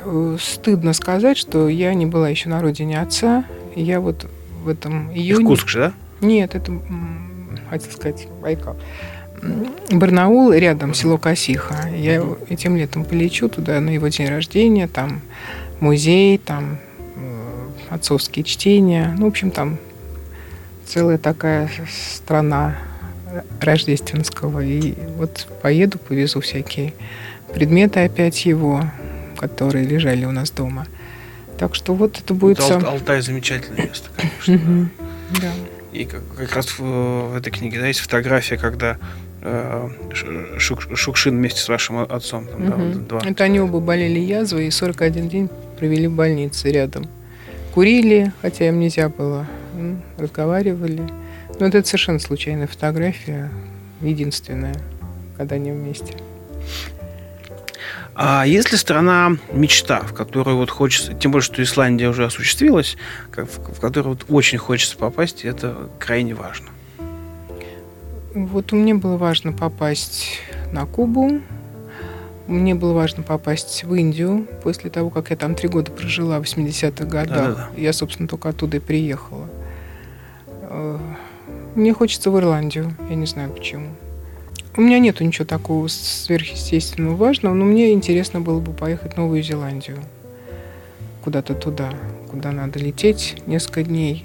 Э, 0.04 0.36
стыдно 0.40 0.92
сказать, 0.92 1.36
что 1.36 1.68
я 1.68 1.94
не 1.94 2.06
была 2.06 2.28
еще 2.28 2.48
на 2.48 2.60
родине 2.60 3.00
отца. 3.00 3.44
Я 3.74 4.00
вот 4.00 4.26
в 4.62 4.68
этом 4.68 5.10
июне... 5.12 5.42
Иркутск 5.42 5.68
же, 5.68 5.78
да? 5.78 6.26
Нет, 6.26 6.54
это, 6.54 6.72
хотел 7.68 7.90
сказать, 7.92 8.28
Байкал. 8.42 8.76
Барнаул, 9.90 10.52
рядом 10.52 10.92
село 10.92 11.16
Косиха. 11.16 11.88
Я 11.96 12.22
этим 12.48 12.76
летом 12.76 13.04
полечу 13.04 13.48
туда 13.48 13.80
на 13.80 13.90
его 13.90 14.08
день 14.08 14.28
рождения, 14.28 14.86
там 14.86 15.22
музей, 15.80 16.36
там 16.36 16.78
э, 17.16 17.68
отцовские 17.88 18.44
чтения. 18.44 19.14
Ну, 19.18 19.24
в 19.24 19.28
общем, 19.28 19.50
там 19.50 19.78
целая 20.90 21.18
такая 21.18 21.70
страна 21.88 22.76
рождественского. 23.60 24.60
И 24.60 24.94
вот 25.16 25.46
поеду, 25.62 25.98
повезу 25.98 26.40
всякие 26.40 26.94
предметы 27.54 28.00
опять 28.00 28.44
его, 28.44 28.82
которые 29.36 29.86
лежали 29.86 30.24
у 30.24 30.32
нас 30.32 30.50
дома. 30.50 30.86
Так 31.58 31.74
что 31.74 31.94
вот 31.94 32.18
это 32.18 32.34
будет... 32.34 32.58
Вот 32.58 32.68
сам... 32.68 32.86
Алтай 32.86 33.20
замечательное 33.20 33.86
место, 33.86 34.08
конечно. 34.16 34.90
Да. 35.40 35.52
И 35.92 36.04
как, 36.04 36.22
как 36.36 36.56
раз 36.56 36.78
в, 36.78 36.82
в 37.32 37.36
этой 37.36 37.50
книге 37.50 37.80
да, 37.80 37.86
есть 37.86 38.00
фотография, 38.00 38.56
когда 38.56 38.96
э, 39.42 39.88
Шук, 40.58 40.96
Шукшин 40.96 41.36
вместе 41.36 41.60
с 41.60 41.68
вашим 41.68 41.98
отцом. 41.98 42.46
Там, 42.46 42.62
угу. 42.62 42.70
да, 42.70 42.76
вот, 42.76 43.08
два. 43.08 43.20
Это 43.24 43.44
они 43.44 43.60
оба 43.60 43.80
болели 43.80 44.18
язвой 44.18 44.66
и 44.66 44.70
41 44.70 45.28
день 45.28 45.50
провели 45.78 46.06
в 46.06 46.12
больнице 46.12 46.70
рядом. 46.70 47.08
Курили, 47.74 48.32
хотя 48.42 48.68
им 48.68 48.80
нельзя 48.80 49.08
было, 49.08 49.46
разговаривали. 50.18 51.02
Но 51.58 51.66
это 51.66 51.84
совершенно 51.84 52.18
случайная 52.18 52.66
фотография, 52.66 53.50
единственная, 54.00 54.76
когда 55.36 55.56
они 55.56 55.70
вместе. 55.72 56.14
А 58.14 58.44
если 58.46 58.76
страна 58.76 59.36
мечта, 59.52 60.00
в 60.00 60.12
которую 60.12 60.58
вот 60.58 60.70
хочется, 60.70 61.14
тем 61.14 61.32
более, 61.32 61.44
что 61.44 61.62
Исландия 61.62 62.08
уже 62.08 62.26
осуществилась, 62.26 62.96
в, 63.34 63.80
которую 63.80 64.14
вот 64.14 64.26
очень 64.28 64.58
хочется 64.58 64.96
попасть, 64.96 65.44
это 65.44 65.88
крайне 65.98 66.34
важно. 66.34 66.68
Вот 68.34 68.72
мне 68.72 68.94
было 68.94 69.16
важно 69.16 69.52
попасть 69.52 70.40
на 70.70 70.86
Кубу, 70.86 71.40
мне 72.46 72.74
было 72.74 72.92
важно 72.92 73.22
попасть 73.22 73.84
в 73.84 73.94
Индию 73.94 74.46
после 74.62 74.90
того, 74.90 75.08
как 75.08 75.30
я 75.30 75.36
там 75.36 75.54
три 75.54 75.68
года 75.68 75.90
прожила 75.90 76.40
в 76.40 76.42
80-х 76.42 77.04
годах. 77.04 77.36
Да-да-да. 77.36 77.70
Я, 77.76 77.92
собственно, 77.92 78.28
только 78.28 78.48
оттуда 78.48 78.78
и 78.78 78.80
приехала. 78.80 79.48
Э, 80.70 80.98
мне 81.74 81.92
хочется 81.92 82.30
в 82.30 82.38
Ирландию. 82.38 82.94
Я 83.08 83.16
не 83.16 83.26
знаю 83.26 83.50
почему. 83.50 83.88
У 84.76 84.80
меня 84.80 85.00
нету 85.00 85.24
ничего 85.24 85.44
такого 85.44 85.88
сверхъестественного 85.88 87.16
важного, 87.16 87.54
но 87.54 87.64
мне 87.64 87.92
интересно 87.92 88.40
было 88.40 88.60
бы 88.60 88.72
поехать 88.72 89.14
в 89.14 89.16
Новую 89.16 89.42
Зеландию. 89.42 89.98
Куда-то 91.24 91.54
туда, 91.54 91.92
куда 92.30 92.52
надо 92.52 92.78
лететь 92.78 93.42
несколько 93.46 93.82
дней. 93.82 94.24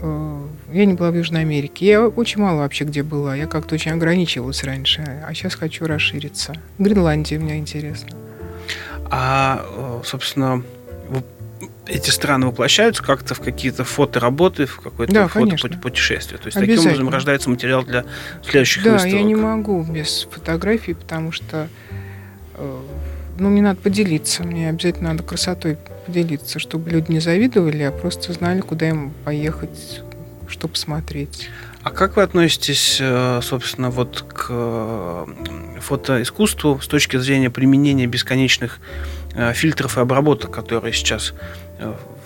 Э, 0.00 0.40
я 0.72 0.84
не 0.84 0.94
была 0.94 1.10
в 1.10 1.16
Южной 1.16 1.40
Америке. 1.40 1.86
Я 1.86 2.06
очень 2.06 2.40
мало 2.40 2.58
вообще 2.58 2.84
где 2.84 3.02
была. 3.02 3.34
Я 3.34 3.46
как-то 3.46 3.74
очень 3.74 3.90
ограничивалась 3.90 4.62
раньше, 4.62 5.02
а 5.26 5.34
сейчас 5.34 5.56
хочу 5.56 5.86
расшириться. 5.86 6.54
Гренландия 6.78 7.38
мне 7.40 7.58
интересно. 7.58 8.16
А, 9.10 9.66
э, 9.68 10.02
собственно, 10.04 10.62
эти 11.90 12.10
страны 12.10 12.46
воплощаются 12.46 13.02
как-то 13.02 13.34
в 13.34 13.40
какие-то 13.40 13.84
фотоработы, 13.84 14.66
в 14.66 14.80
какое-то 14.80 15.12
да, 15.12 15.28
фотопутешествие. 15.28 16.38
То 16.38 16.46
есть 16.46 16.58
таким 16.58 16.80
образом 16.80 17.08
рождается 17.08 17.50
материал 17.50 17.82
для 17.82 18.04
следующих 18.48 18.84
да, 18.84 18.92
выставок. 18.92 19.12
Да, 19.12 19.18
я 19.18 19.24
не 19.24 19.34
могу 19.34 19.82
без 19.82 20.28
фотографий, 20.30 20.94
потому 20.94 21.32
что 21.32 21.68
э, 22.54 22.80
ну, 23.38 23.48
мне 23.48 23.62
надо 23.62 23.80
поделиться, 23.80 24.44
мне 24.44 24.68
обязательно 24.68 25.10
надо 25.10 25.24
красотой 25.24 25.78
поделиться, 26.06 26.58
чтобы 26.58 26.90
люди 26.90 27.10
не 27.10 27.20
завидовали, 27.20 27.82
а 27.82 27.90
просто 27.90 28.32
знали, 28.32 28.60
куда 28.60 28.88
им 28.88 29.12
поехать, 29.24 30.02
что 30.46 30.68
посмотреть. 30.68 31.48
А 31.82 31.90
как 31.90 32.16
вы 32.16 32.22
относитесь, 32.22 32.98
э, 33.00 33.40
собственно, 33.42 33.90
вот 33.90 34.24
к 34.28 34.46
э, 34.50 35.26
фотоискусству 35.80 36.78
с 36.80 36.86
точки 36.86 37.16
зрения 37.16 37.50
применения 37.50 38.06
бесконечных 38.06 38.78
фильтров 39.54 39.96
и 39.96 40.00
обработок, 40.00 40.50
которые 40.50 40.92
сейчас 40.92 41.34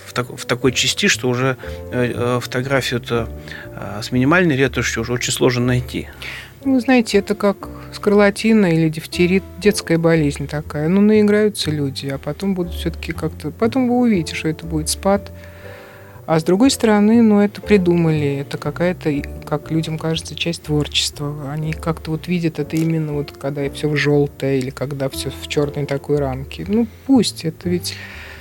в, 0.06 0.12
так, 0.12 0.36
в 0.36 0.44
такой 0.46 0.72
части, 0.72 1.08
что 1.08 1.28
уже 1.28 1.56
э, 1.92 2.38
фотографию-то 2.40 3.28
э, 3.66 4.00
с 4.02 4.12
минимальной 4.12 4.56
ретушью 4.56 5.02
уже 5.02 5.12
очень 5.12 5.32
сложно 5.32 5.66
найти. 5.66 6.08
Ну, 6.64 6.80
знаете, 6.80 7.18
это 7.18 7.34
как 7.34 7.68
скарлатина 7.92 8.66
или 8.66 8.88
дифтерит, 8.88 9.42
детская 9.58 9.98
болезнь 9.98 10.46
такая. 10.46 10.88
Ну, 10.88 11.02
наиграются 11.02 11.70
люди, 11.70 12.06
а 12.06 12.18
потом 12.18 12.54
будут 12.54 12.74
все-таки 12.74 13.12
как-то... 13.12 13.50
Потом 13.50 13.88
вы 13.88 13.98
увидите, 13.98 14.34
что 14.34 14.48
это 14.48 14.64
будет 14.64 14.88
спад. 14.88 15.30
А 16.26 16.40
с 16.40 16.44
другой 16.44 16.70
стороны, 16.70 17.20
ну, 17.20 17.40
это 17.40 17.60
придумали. 17.60 18.38
Это 18.38 18.56
какая-то, 18.56 19.12
как 19.44 19.70
людям 19.70 19.98
кажется, 19.98 20.34
часть 20.34 20.62
творчества. 20.62 21.50
Они 21.52 21.74
как-то 21.74 22.12
вот 22.12 22.28
видят 22.28 22.58
это 22.58 22.76
именно 22.76 23.12
вот, 23.12 23.32
когда 23.32 23.68
все 23.68 23.88
в 23.88 23.96
желтое 23.96 24.58
или 24.58 24.70
когда 24.70 25.10
все 25.10 25.30
в 25.30 25.46
черной 25.48 25.84
такой 25.84 26.16
рамке. 26.16 26.64
Ну, 26.66 26.86
пусть. 27.06 27.44
Это 27.44 27.68
ведь 27.68 27.94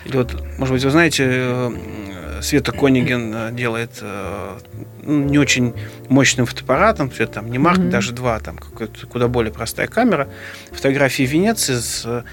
или 0.05 0.17
вот, 0.17 0.35
может 0.57 0.73
быть, 0.73 0.83
вы 0.83 0.91
знаете, 0.91 1.25
э, 1.29 2.41
Света 2.41 2.71
Кониген 2.71 3.33
э, 3.33 3.51
делает 3.53 3.99
э, 4.01 4.57
ну, 5.01 5.23
не 5.23 5.37
очень 5.37 5.73
мощным 6.09 6.45
фотоаппаратом, 6.45 7.09
там 7.09 7.49
не 7.49 7.57
Марк, 7.57 7.79
mm-hmm. 7.79 7.89
даже 7.89 8.11
два, 8.11 8.39
там 8.39 8.57
какая-то 8.57 9.07
куда 9.07 9.27
более 9.27 9.53
простая 9.53 9.87
камера, 9.87 10.27
фотографии 10.71 11.23
Венеции 11.23 11.75
с 11.75 12.25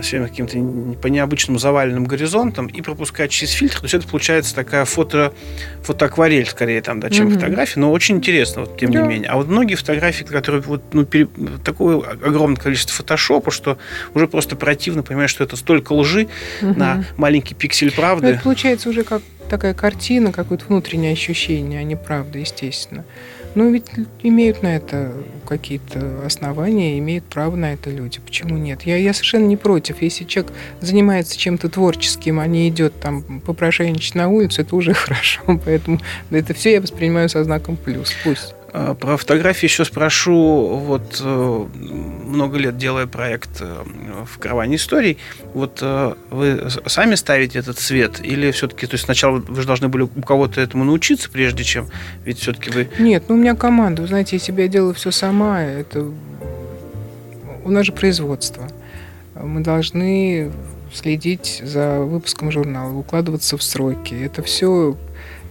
время 0.00 0.28
каким-то 0.28 0.98
по 1.00 1.06
необычным 1.06 1.58
заваленным 1.58 2.04
горизонтом 2.04 2.66
и 2.66 2.80
пропускать 2.80 3.30
через 3.30 3.52
фильтр. 3.52 3.78
То 3.78 3.84
есть 3.84 3.94
это 3.94 4.08
получается 4.08 4.54
такая 4.54 4.84
фото, 4.84 5.32
фотоакварель 5.82 6.46
скорее, 6.46 6.82
там, 6.82 7.00
да, 7.00 7.10
чем 7.10 7.28
mm-hmm. 7.28 7.34
фотография, 7.34 7.80
но 7.80 7.92
очень 7.92 8.16
интересно, 8.16 8.62
вот, 8.62 8.78
тем 8.78 8.90
yeah. 8.90 9.02
не 9.02 9.08
менее. 9.08 9.28
А 9.28 9.36
вот 9.36 9.48
многие 9.48 9.74
фотографии, 9.74 10.24
которые 10.24 10.62
вот, 10.62 10.82
ну, 10.92 11.04
пере, 11.04 11.28
такое 11.64 11.98
огромное 12.00 12.56
количество 12.56 12.94
фотошопа, 12.94 13.50
что 13.50 13.78
уже 14.14 14.26
просто 14.28 14.56
противно 14.56 15.02
понимаешь, 15.02 15.30
что 15.30 15.44
это 15.44 15.56
столько 15.56 15.92
лжи 15.92 16.28
mm-hmm. 16.60 16.78
на 16.78 17.04
маленький 17.16 17.54
пиксель 17.54 17.92
правды. 17.92 18.28
Ну, 18.28 18.32
это 18.34 18.42
получается 18.42 18.88
уже 18.88 19.04
как 19.04 19.22
такая 19.48 19.74
картина, 19.74 20.32
какое-то 20.32 20.64
внутреннее 20.66 21.12
ощущение, 21.12 21.80
а 21.80 21.82
не 21.82 21.96
правда, 21.96 22.38
естественно. 22.38 23.04
Ну, 23.54 23.70
ведь 23.70 23.86
имеют 24.22 24.62
на 24.62 24.76
это 24.76 25.12
какие-то 25.46 26.24
основания, 26.24 26.98
имеют 26.98 27.24
право 27.24 27.56
на 27.56 27.74
это 27.74 27.90
люди. 27.90 28.20
Почему 28.24 28.56
нет? 28.56 28.82
Я, 28.82 28.96
я 28.96 29.12
совершенно 29.12 29.46
не 29.46 29.56
против. 29.56 30.00
Если 30.00 30.24
человек 30.24 30.52
занимается 30.80 31.36
чем-то 31.36 31.68
творческим, 31.68 32.40
а 32.40 32.46
не 32.46 32.68
идет 32.68 32.98
там 33.00 33.40
попрошайничать 33.40 34.14
на 34.14 34.28
улицу, 34.28 34.62
это 34.62 34.74
уже 34.74 34.94
хорошо. 34.94 35.42
Поэтому 35.64 36.00
это 36.30 36.54
все 36.54 36.72
я 36.72 36.80
воспринимаю 36.80 37.28
со 37.28 37.44
знаком 37.44 37.76
плюс. 37.76 38.14
Пусть. 38.24 38.54
А, 38.74 38.94
про 38.94 39.16
фотографии 39.18 39.66
еще 39.66 39.84
спрошу. 39.84 40.76
Вот 40.76 41.20
э, 41.22 41.66
много 41.74 42.56
лет 42.56 42.78
делая 42.78 43.06
проект 43.06 43.60
э, 43.60 43.84
в 44.24 44.38
караване 44.38 44.76
историй, 44.76 45.18
вот 45.52 45.80
э, 45.82 46.14
вы 46.30 46.70
сами 46.86 47.14
ставите 47.16 47.58
этот 47.58 47.78
цвет 47.78 48.24
или 48.24 48.50
все-таки, 48.50 48.86
то 48.86 48.94
есть 48.94 49.04
сначала 49.04 49.38
вы 49.38 49.60
же 49.60 49.66
должны 49.66 49.88
были 49.88 50.04
у 50.04 50.22
кого-то 50.22 50.60
этому 50.60 50.84
научиться, 50.84 51.28
прежде 51.30 51.64
чем, 51.64 51.88
ведь 52.24 52.38
все-таки 52.38 52.70
вы... 52.70 52.88
Нет, 52.98 53.24
ну 53.28 53.34
у 53.34 53.38
меня 53.38 53.54
команда, 53.54 54.02
вы 54.02 54.08
знаете, 54.08 54.36
если 54.36 54.52
бы 54.52 54.62
я 54.62 54.68
делала 54.68 54.94
все 54.94 55.10
сама, 55.10 55.62
это... 55.62 56.10
У 57.64 57.70
нас 57.70 57.86
же 57.86 57.92
производство. 57.92 58.66
Мы 59.34 59.60
должны 59.60 60.50
следить 60.92 61.62
за 61.64 62.00
выпуском 62.00 62.50
журнала, 62.50 62.92
укладываться 62.92 63.56
в 63.56 63.62
сроки. 63.62 64.14
Это 64.14 64.42
все 64.42 64.96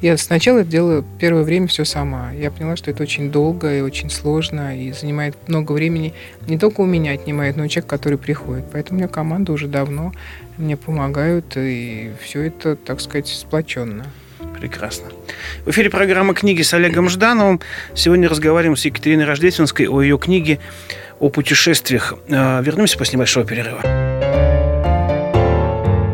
я 0.01 0.17
сначала 0.17 0.63
делала 0.63 1.05
первое 1.19 1.43
время 1.43 1.67
все 1.67 1.85
сама. 1.85 2.31
Я 2.31 2.49
поняла, 2.49 2.75
что 2.75 2.89
это 2.89 3.03
очень 3.03 3.31
долго 3.31 3.77
и 3.77 3.81
очень 3.81 4.09
сложно, 4.09 4.75
и 4.77 4.91
занимает 4.91 5.35
много 5.47 5.73
времени. 5.73 6.13
Не 6.47 6.57
только 6.57 6.81
у 6.81 6.85
меня 6.85 7.11
отнимает, 7.11 7.55
но 7.55 7.65
и 7.65 7.69
человек, 7.69 7.89
который 7.89 8.17
приходит. 8.17 8.65
Поэтому 8.71 8.97
у 8.97 8.99
меня 8.99 9.07
команда 9.07 9.51
уже 9.51 9.67
давно 9.67 10.11
мне 10.57 10.75
помогают, 10.75 11.55
и 11.55 12.11
все 12.21 12.41
это, 12.41 12.75
так 12.75 12.99
сказать, 12.99 13.27
сплоченно. 13.27 14.05
Прекрасно. 14.59 15.07
В 15.65 15.69
эфире 15.69 15.89
программа 15.89 16.33
«Книги» 16.33 16.63
с 16.63 16.73
Олегом 16.73 17.07
Ждановым. 17.07 17.61
Сегодня 17.93 18.27
разговариваем 18.27 18.75
с 18.75 18.85
Екатериной 18.85 19.25
Рождественской 19.25 19.87
о 19.87 20.01
ее 20.01 20.17
книге 20.17 20.59
о 21.19 21.29
путешествиях. 21.29 22.15
А, 22.29 22.61
вернемся 22.61 22.97
после 22.97 23.17
небольшого 23.17 23.45
перерыва. 23.45 23.81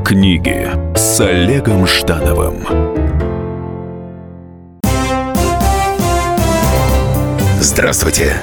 Книги 0.06 0.70
с 0.96 1.20
Олегом 1.22 1.88
Ждановым. 1.88 2.87
Здравствуйте, 7.60 8.40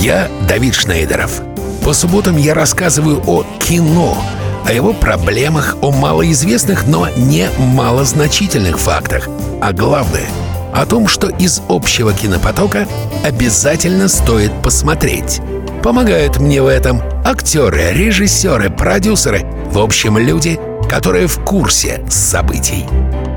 я 0.00 0.28
Давид 0.48 0.74
Шнейдеров. 0.74 1.40
По 1.84 1.92
субботам 1.92 2.36
я 2.36 2.52
рассказываю 2.52 3.22
о 3.24 3.44
кино, 3.60 4.18
о 4.66 4.72
его 4.72 4.92
проблемах, 4.92 5.76
о 5.82 5.92
малоизвестных, 5.92 6.84
но 6.88 7.08
не 7.16 7.48
малозначительных 7.58 8.80
фактах, 8.80 9.28
а 9.62 9.72
главное— 9.72 10.26
о 10.74 10.84
том, 10.84 11.06
что 11.06 11.28
из 11.28 11.62
общего 11.68 12.12
кинопотока 12.12 12.88
обязательно 13.24 14.08
стоит 14.08 14.50
посмотреть. 14.62 15.40
Помогают 15.84 16.38
мне 16.38 16.60
в 16.60 16.66
этом 16.66 17.00
актеры, 17.24 17.92
режиссеры, 17.92 18.68
продюсеры, 18.68 19.46
в 19.70 19.78
общем, 19.78 20.18
люди, 20.18 20.58
которые 20.90 21.28
в 21.28 21.38
курсе 21.38 22.04
событий. 22.10 22.84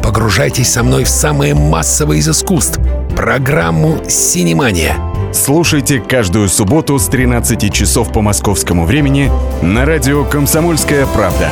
Погружайтесь 0.03 0.71
со 0.71 0.81
мной 0.81 1.03
в 1.03 1.09
самое 1.09 1.53
массовое 1.53 2.17
из 2.17 2.27
искусств— 2.27 2.79
программу 3.15 3.99
«Синемания»— 4.09 4.95
Слушайте 5.31 5.99
каждую 5.99 6.49
субботу 6.49 6.97
с 6.97 7.07
13 7.07 7.71
часов 7.71 8.11
по 8.11 8.21
московскому 8.21 8.85
времени 8.85 9.31
на 9.61 9.85
радио 9.85 10.25
«Комсомольская 10.25 11.05
правда». 11.05 11.49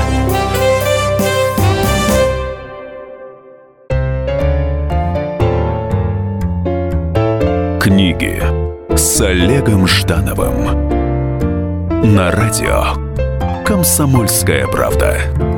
Книги 7.80 8.42
с 8.96 9.22
Олегом 9.22 9.88
Ждановым 9.88 10.90
на 12.16 12.32
радио 12.32 13.64
«Комсомольская 13.64 14.66
правда». 14.68 15.57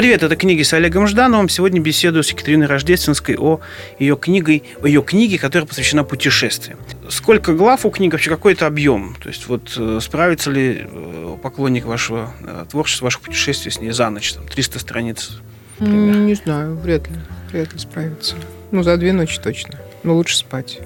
Привет, 0.00 0.22
это 0.22 0.34
книги 0.34 0.62
с 0.62 0.72
Олегом 0.72 1.06
Ждановым. 1.06 1.50
Сегодня 1.50 1.78
беседую 1.78 2.22
с 2.22 2.30
Екатериной 2.30 2.64
Рождественской 2.64 3.36
о 3.36 3.60
ее, 3.98 4.16
книге, 4.16 4.62
о 4.80 4.86
ее 4.86 5.02
книге, 5.02 5.38
которая 5.38 5.66
посвящена 5.66 6.04
путешествиям. 6.04 6.78
Сколько 7.10 7.52
глав 7.52 7.84
у 7.84 7.90
книги, 7.90 8.12
вообще 8.12 8.30
какой 8.30 8.54
это 8.54 8.66
объем? 8.66 9.14
То 9.22 9.28
есть 9.28 9.46
вот 9.46 9.74
э, 9.76 9.98
справится 10.00 10.50
ли 10.50 10.86
э, 10.90 11.36
поклонник 11.42 11.84
вашего 11.84 12.32
э, 12.40 12.64
творчества, 12.70 13.04
ваших 13.04 13.20
путешествий 13.20 13.70
с 13.70 13.78
ней 13.78 13.90
за 13.90 14.08
ночь? 14.08 14.32
Там, 14.32 14.48
300 14.48 14.78
страниц? 14.78 15.32
Примерно. 15.76 16.24
Не 16.24 16.34
знаю, 16.34 16.76
вряд 16.76 17.06
ли. 17.10 17.16
Вряд 17.52 17.74
ли 17.74 17.78
справится. 17.78 18.36
Ну, 18.70 18.82
за 18.82 18.96
две 18.96 19.12
ночи 19.12 19.38
точно. 19.38 19.78
Но 20.02 20.14
лучше 20.14 20.38
спать. 20.38 20.80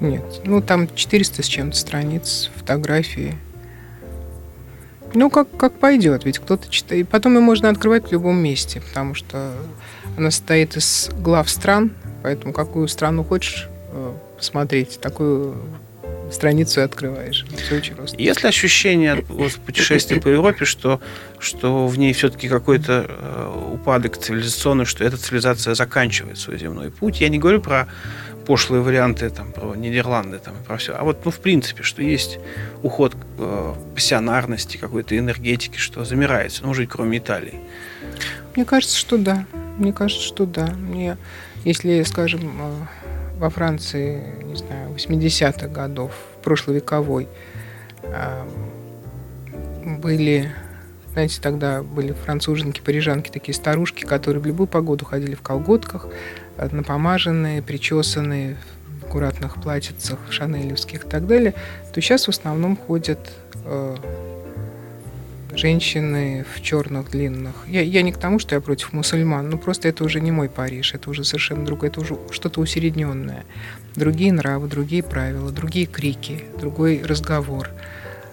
Нет. 0.00 0.40
Ну, 0.44 0.60
там 0.60 0.88
400 0.92 1.44
с 1.44 1.46
чем-то 1.46 1.76
страниц, 1.76 2.50
фотографии. 2.56 3.36
Ну, 5.16 5.30
как, 5.30 5.48
как 5.56 5.72
пойдет, 5.78 6.26
ведь 6.26 6.38
кто-то 6.38 6.68
читает. 6.68 7.08
Потом 7.08 7.34
ее 7.34 7.40
можно 7.40 7.70
открывать 7.70 8.08
в 8.08 8.12
любом 8.12 8.36
месте, 8.36 8.82
потому 8.82 9.14
что 9.14 9.54
она 10.18 10.30
состоит 10.30 10.76
из 10.76 11.10
глав 11.18 11.48
стран, 11.48 11.92
поэтому 12.22 12.52
какую 12.52 12.86
страну 12.86 13.24
хочешь 13.24 13.68
э, 13.92 14.12
посмотреть, 14.36 15.00
такую 15.00 15.56
страницу 16.30 16.80
и 16.80 16.84
открываешь. 16.84 17.46
Все 17.56 17.76
очень 17.76 17.94
просто. 17.94 18.20
Есть 18.20 18.42
ли 18.42 18.48
ощущение 18.50 19.12
от 19.14 19.28
вот, 19.28 19.52
путешествия 19.54 20.20
по 20.20 20.28
Европе, 20.28 20.66
что, 20.66 21.00
что 21.38 21.86
в 21.86 21.98
ней 21.98 22.12
все-таки 22.12 22.48
какой-то 22.48 23.06
э, 23.08 23.72
упадок 23.72 24.18
цивилизационный, 24.18 24.84
что 24.84 25.02
эта 25.02 25.16
цивилизация 25.16 25.74
заканчивает 25.74 26.38
свой 26.38 26.58
земной 26.58 26.90
путь? 26.90 27.22
Я 27.22 27.30
не 27.30 27.38
говорю 27.38 27.62
про 27.62 27.88
пошлые 28.46 28.80
варианты, 28.80 29.28
там, 29.30 29.52
про 29.52 29.74
Нидерланды, 29.74 30.38
там, 30.38 30.54
про 30.66 30.76
все. 30.76 30.94
А 30.94 31.02
вот, 31.02 31.24
ну, 31.24 31.30
в 31.30 31.40
принципе, 31.40 31.82
что 31.82 32.02
есть 32.02 32.38
уход 32.82 33.16
э, 33.38 33.74
пассионарности, 33.94 34.76
какой-то 34.76 35.18
энергетики, 35.18 35.76
что 35.76 36.04
замирается, 36.04 36.62
ну, 36.62 36.70
уже 36.70 36.86
кроме 36.86 37.18
Италии. 37.18 37.54
Мне 38.54 38.64
кажется, 38.64 38.96
что 38.96 39.18
да. 39.18 39.46
Мне 39.78 39.92
кажется, 39.92 40.22
что 40.22 40.46
да. 40.46 40.66
Мне, 40.66 41.16
если, 41.64 42.02
скажем, 42.04 42.52
э, 42.60 43.38
во 43.38 43.50
Франции, 43.50 44.22
не 44.44 44.54
знаю, 44.54 44.90
80-х 44.94 45.68
годов, 45.68 46.12
прошловековой, 46.42 47.28
э, 48.02 48.48
были 49.98 50.52
знаете, 51.16 51.40
тогда 51.40 51.82
были 51.82 52.12
француженки, 52.12 52.82
парижанки, 52.82 53.30
такие 53.30 53.54
старушки, 53.54 54.04
которые 54.04 54.42
в 54.42 54.44
любую 54.44 54.66
погоду 54.66 55.06
ходили 55.06 55.34
в 55.34 55.40
колготках, 55.40 56.08
напомаженные, 56.58 57.62
причесанные, 57.62 58.56
в 59.00 59.06
аккуратных 59.06 59.60
платьицах, 59.60 60.18
шанелевских 60.30 61.04
и 61.04 61.08
так 61.08 61.26
далее, 61.26 61.54
то 61.92 62.00
сейчас 62.00 62.26
в 62.26 62.30
основном 62.30 62.76
ходят 62.76 63.18
э, 63.64 63.96
женщины 65.56 66.44
в 66.54 66.60
черных 66.62 67.10
длинных. 67.10 67.54
Я, 67.66 67.82
я 67.82 68.02
не 68.02 68.12
к 68.12 68.18
тому, 68.18 68.38
что 68.38 68.54
я 68.54 68.60
против 68.60 68.92
мусульман, 68.92 69.48
но 69.48 69.58
просто 69.58 69.88
это 69.88 70.04
уже 70.04 70.20
не 70.20 70.30
мой 70.30 70.48
Париж, 70.48 70.94
это 70.94 71.10
уже 71.10 71.24
совершенно 71.24 71.64
другое, 71.64 71.90
это 71.90 72.00
уже 72.00 72.18
что-то 72.30 72.60
усередненное. 72.60 73.44
Другие 73.94 74.32
нравы, 74.32 74.68
другие 74.68 75.02
правила, 75.02 75.50
другие 75.50 75.86
крики, 75.86 76.44
другой 76.58 77.02
разговор. 77.02 77.70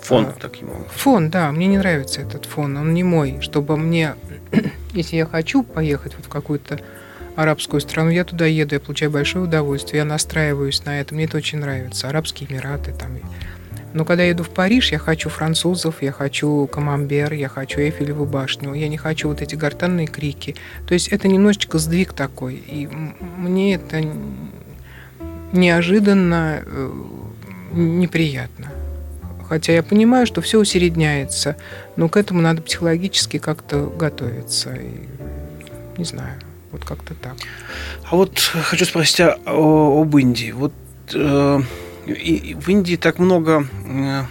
Фон 0.01 0.25
а, 0.25 0.35
таким 0.39 0.69
образом. 0.69 0.89
Фон, 0.95 1.29
да, 1.29 1.51
мне 1.51 1.67
не 1.67 1.77
нравится 1.77 2.21
этот 2.21 2.45
фон, 2.45 2.75
он 2.75 2.93
не 2.93 3.03
мой, 3.03 3.39
чтобы 3.41 3.77
мне, 3.77 4.15
если 4.93 5.15
я 5.15 5.25
хочу 5.25 5.63
поехать 5.63 6.13
вот 6.15 6.25
в 6.25 6.29
какую-то 6.29 6.79
арабскую 7.35 7.81
страну, 7.81 8.09
я 8.09 8.23
туда 8.23 8.45
еду, 8.45 8.75
я 8.75 8.79
получаю 8.79 9.11
большое 9.11 9.45
удовольствие, 9.45 9.99
я 9.99 10.05
настраиваюсь 10.05 10.83
на 10.85 10.99
это, 10.99 11.15
мне 11.15 11.25
это 11.25 11.37
очень 11.37 11.59
нравится. 11.59 12.09
Арабские 12.09 12.51
Эмираты 12.51 12.93
там. 12.93 13.17
Но 13.93 14.05
когда 14.05 14.23
я 14.23 14.29
еду 14.29 14.43
в 14.43 14.49
Париж, 14.49 14.91
я 14.91 14.97
хочу 14.97 15.29
французов, 15.29 16.01
я 16.01 16.11
хочу 16.11 16.67
камамбер, 16.67 17.33
я 17.33 17.47
хочу 17.47 17.79
Эйфелеву 17.79 18.25
башню, 18.25 18.73
я 18.73 18.87
не 18.87 18.97
хочу 18.97 19.27
вот 19.27 19.41
эти 19.41 19.55
гортанные 19.55 20.07
крики. 20.07 20.55
То 20.87 20.95
есть 20.95 21.09
это 21.09 21.27
немножечко 21.27 21.77
сдвиг 21.77 22.13
такой. 22.13 22.55
И 22.55 22.87
мне 23.37 23.75
это 23.75 24.03
неожиданно 25.51 26.63
э, 26.65 26.91
неприятно. 27.73 28.71
Хотя 29.47 29.73
я 29.73 29.83
понимаю, 29.83 30.25
что 30.25 30.41
все 30.41 30.59
усередняется, 30.59 31.55
но 31.95 32.09
к 32.09 32.17
этому 32.17 32.41
надо 32.41 32.63
психологически 32.63 33.37
как-то 33.37 33.93
готовиться. 33.95 34.73
И, 34.73 35.07
не 35.99 36.05
знаю. 36.05 36.39
Вот 36.73 36.85
как-то 36.85 37.13
так. 37.13 37.35
А 38.09 38.15
вот 38.15 38.39
хочу 38.39 38.85
спросить 38.85 39.21
о, 39.21 39.37
о, 39.45 40.01
об 40.01 40.17
Индии. 40.17 40.51
Вот 40.51 40.73
э, 41.13 41.61
и, 42.07 42.57
в 42.59 42.67
Индии 42.67 42.95
так 42.95 43.19
много, 43.19 43.67
э, 43.87 44.23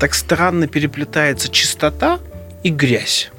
так 0.00 0.14
странно 0.14 0.66
переплетается 0.66 1.50
чистота 1.50 2.20
и 2.62 2.70
грязь. 2.70 3.30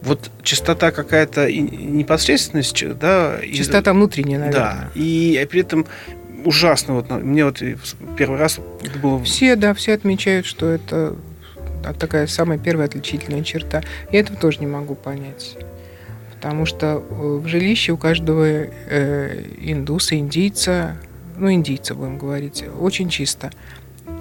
Вот 0.00 0.30
чистота 0.42 0.90
какая-то 0.90 1.52
непосредственность, 1.52 2.82
да? 2.98 3.38
Чистота 3.42 3.90
и, 3.90 3.94
внутренняя, 3.94 4.38
наверное. 4.38 4.62
Да, 4.62 4.90
и 4.94 5.46
при 5.50 5.60
этом 5.60 5.86
ужасно. 6.46 6.94
Вот 6.94 7.10
мне 7.10 7.44
вот 7.44 7.62
первый 8.16 8.38
раз 8.38 8.58
это 8.82 8.98
было... 8.98 9.22
Все, 9.22 9.54
да, 9.54 9.74
все 9.74 9.92
отмечают, 9.92 10.46
что 10.46 10.70
это 10.70 11.14
такая 11.98 12.26
самая 12.26 12.56
первая 12.56 12.86
отличительная 12.86 13.44
черта. 13.44 13.82
Я 14.10 14.20
этого 14.20 14.38
тоже 14.38 14.60
не 14.60 14.66
могу 14.66 14.94
понять 14.94 15.58
потому 16.40 16.64
что 16.64 17.04
э, 17.10 17.40
в 17.44 17.46
жилище 17.48 17.92
у 17.92 17.98
каждого 17.98 18.46
э, 18.46 19.44
индуса, 19.58 20.16
индийца, 20.16 20.96
ну, 21.36 21.52
индийца 21.52 21.94
будем 21.94 22.16
говорить, 22.16 22.64
очень 22.80 23.10
чисто. 23.10 23.50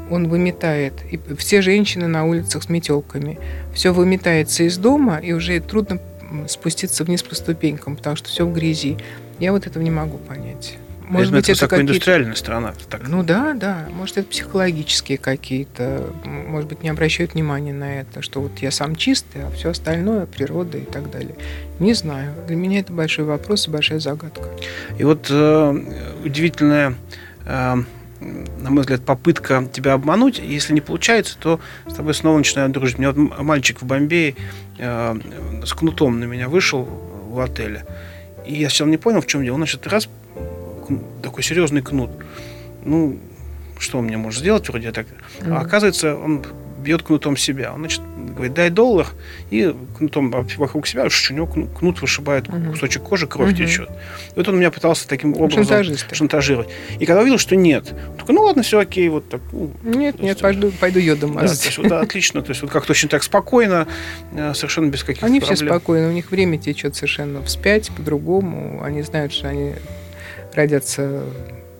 Он 0.09 0.27
выметает, 0.27 0.95
и 1.09 1.17
все 1.37 1.61
женщины 1.61 2.07
на 2.07 2.25
улицах 2.25 2.63
с 2.63 2.67
метелками, 2.67 3.39
все 3.73 3.93
выметается 3.93 4.63
из 4.63 4.77
дома, 4.77 5.19
и 5.19 5.31
уже 5.31 5.61
трудно 5.61 6.01
спуститься 6.49 7.05
вниз 7.05 7.23
по 7.23 7.35
ступенькам, 7.35 7.95
потому 7.95 8.17
что 8.17 8.27
все 8.27 8.45
в 8.45 8.51
грязи. 8.53 8.97
Я 9.39 9.53
вот 9.53 9.65
этого 9.65 9.81
не 9.81 9.91
могу 9.91 10.17
понять. 10.17 10.77
Может 11.09 11.33
быть, 11.33 11.49
это, 11.49 11.65
это 11.65 11.81
индустриальная 11.81 12.35
страна. 12.35 12.73
Так. 12.89 13.07
Ну 13.07 13.23
да, 13.23 13.53
да. 13.55 13.87
Может, 13.91 14.19
это 14.19 14.27
психологические 14.29 15.17
какие-то. 15.17 16.13
Может 16.23 16.69
быть, 16.69 16.83
не 16.83 16.89
обращают 16.89 17.33
внимания 17.33 17.73
на 17.73 18.01
это, 18.01 18.21
что 18.21 18.41
вот 18.41 18.59
я 18.59 18.69
сам 18.69 18.95
чистый, 18.95 19.43
а 19.43 19.51
все 19.51 19.71
остальное 19.71 20.27
природа 20.27 20.77
и 20.77 20.85
так 20.85 21.09
далее. 21.09 21.35
Не 21.79 21.95
знаю. 21.95 22.33
Для 22.47 22.55
меня 22.55 22.79
это 22.79 22.93
большой 22.93 23.25
вопрос 23.25 23.67
и 23.67 23.71
большая 23.71 23.99
загадка. 23.99 24.49
И 24.99 25.03
вот 25.03 25.27
э, 25.31 25.83
удивительная 26.23 26.93
э, 27.45 27.83
на 28.21 28.69
мой 28.69 28.81
взгляд, 28.81 29.01
попытка 29.01 29.67
тебя 29.71 29.93
обмануть. 29.93 30.39
Если 30.39 30.73
не 30.73 30.81
получается, 30.81 31.37
то 31.39 31.59
с 31.87 31.93
тобой 31.95 32.13
снова 32.13 32.37
начинают 32.37 32.71
дружить. 32.71 32.97
У 32.97 33.01
меня 33.01 33.13
вот 33.13 33.39
мальчик 33.39 33.81
в 33.81 33.85
Бомбее 33.85 34.35
э, 34.77 35.19
с 35.65 35.73
кнутом 35.73 36.19
на 36.19 36.25
меня 36.25 36.49
вышел 36.49 36.83
в 36.83 37.39
отеле. 37.39 37.85
И 38.45 38.55
я 38.55 38.69
сначала 38.69 38.89
не 38.89 38.97
понял, 38.97 39.21
в 39.21 39.27
чем 39.27 39.43
дело. 39.43 39.55
Он, 39.55 39.61
значит, 39.61 39.87
раз 39.87 40.07
такой 41.21 41.43
серьезный 41.43 41.81
кнут. 41.81 42.11
Ну, 42.83 43.19
что 43.77 43.99
он 43.99 44.05
мне 44.05 44.17
может 44.17 44.41
сделать, 44.41 44.67
вроде 44.69 44.91
так. 44.91 45.07
Mm-hmm. 45.07 45.53
А 45.53 45.61
оказывается, 45.61 46.15
он 46.15 46.43
бьет 46.79 47.03
кнутом 47.03 47.37
себя. 47.37 47.73
Он, 47.73 47.79
значит, 47.79 48.01
говорит, 48.33 48.53
дай 48.53 48.69
доллар, 48.69 49.07
и 49.49 49.73
кнутом 49.97 50.31
вокруг 50.31 50.87
себя, 50.87 51.03
у 51.03 51.33
него 51.33 51.47
кнут 51.47 52.01
вышибает 52.01 52.47
угу. 52.47 52.71
кусочек 52.71 53.03
кожи, 53.03 53.27
кровь 53.27 53.51
угу. 53.51 53.57
течет. 53.57 53.89
И 53.89 54.37
вот 54.37 54.47
он 54.47 54.57
меня 54.57 54.71
пытался 54.71 55.07
таким 55.07 55.33
образом 55.33 55.65
Шантажист. 55.65 56.15
шантажировать. 56.15 56.69
И 56.99 57.05
когда 57.05 57.21
увидел, 57.21 57.37
что 57.37 57.55
нет, 57.55 57.93
такой, 58.17 58.35
ну 58.35 58.43
ладно, 58.43 58.63
все 58.63 58.79
окей, 58.79 59.09
вот 59.09 59.29
так. 59.29 59.41
Ну, 59.51 59.71
нет, 59.83 60.19
нет, 60.19 60.23
есть, 60.23 60.41
пойду, 60.41 60.71
пойду 60.71 60.99
йодом 60.99 61.33
да, 61.33 61.41
мазать. 61.41 61.77
Вот, 61.77 61.87
да, 61.87 61.99
отлично, 62.01 62.41
то 62.41 62.49
есть 62.49 62.61
вот 62.61 62.71
как-то 62.71 62.91
очень 62.91 63.09
так 63.09 63.23
спокойно, 63.23 63.87
э, 64.33 64.53
совершенно 64.53 64.89
без 64.89 65.03
каких-то 65.03 65.25
Они 65.25 65.39
проблем. 65.39 65.55
все 65.55 65.65
спокойны, 65.65 66.07
у 66.07 66.11
них 66.11 66.31
время 66.31 66.57
течет 66.57 66.95
совершенно 66.95 67.43
вспять, 67.43 67.91
по-другому, 67.91 68.81
они 68.83 69.01
знают, 69.01 69.33
что 69.33 69.49
они 69.49 69.73
родятся 70.53 71.23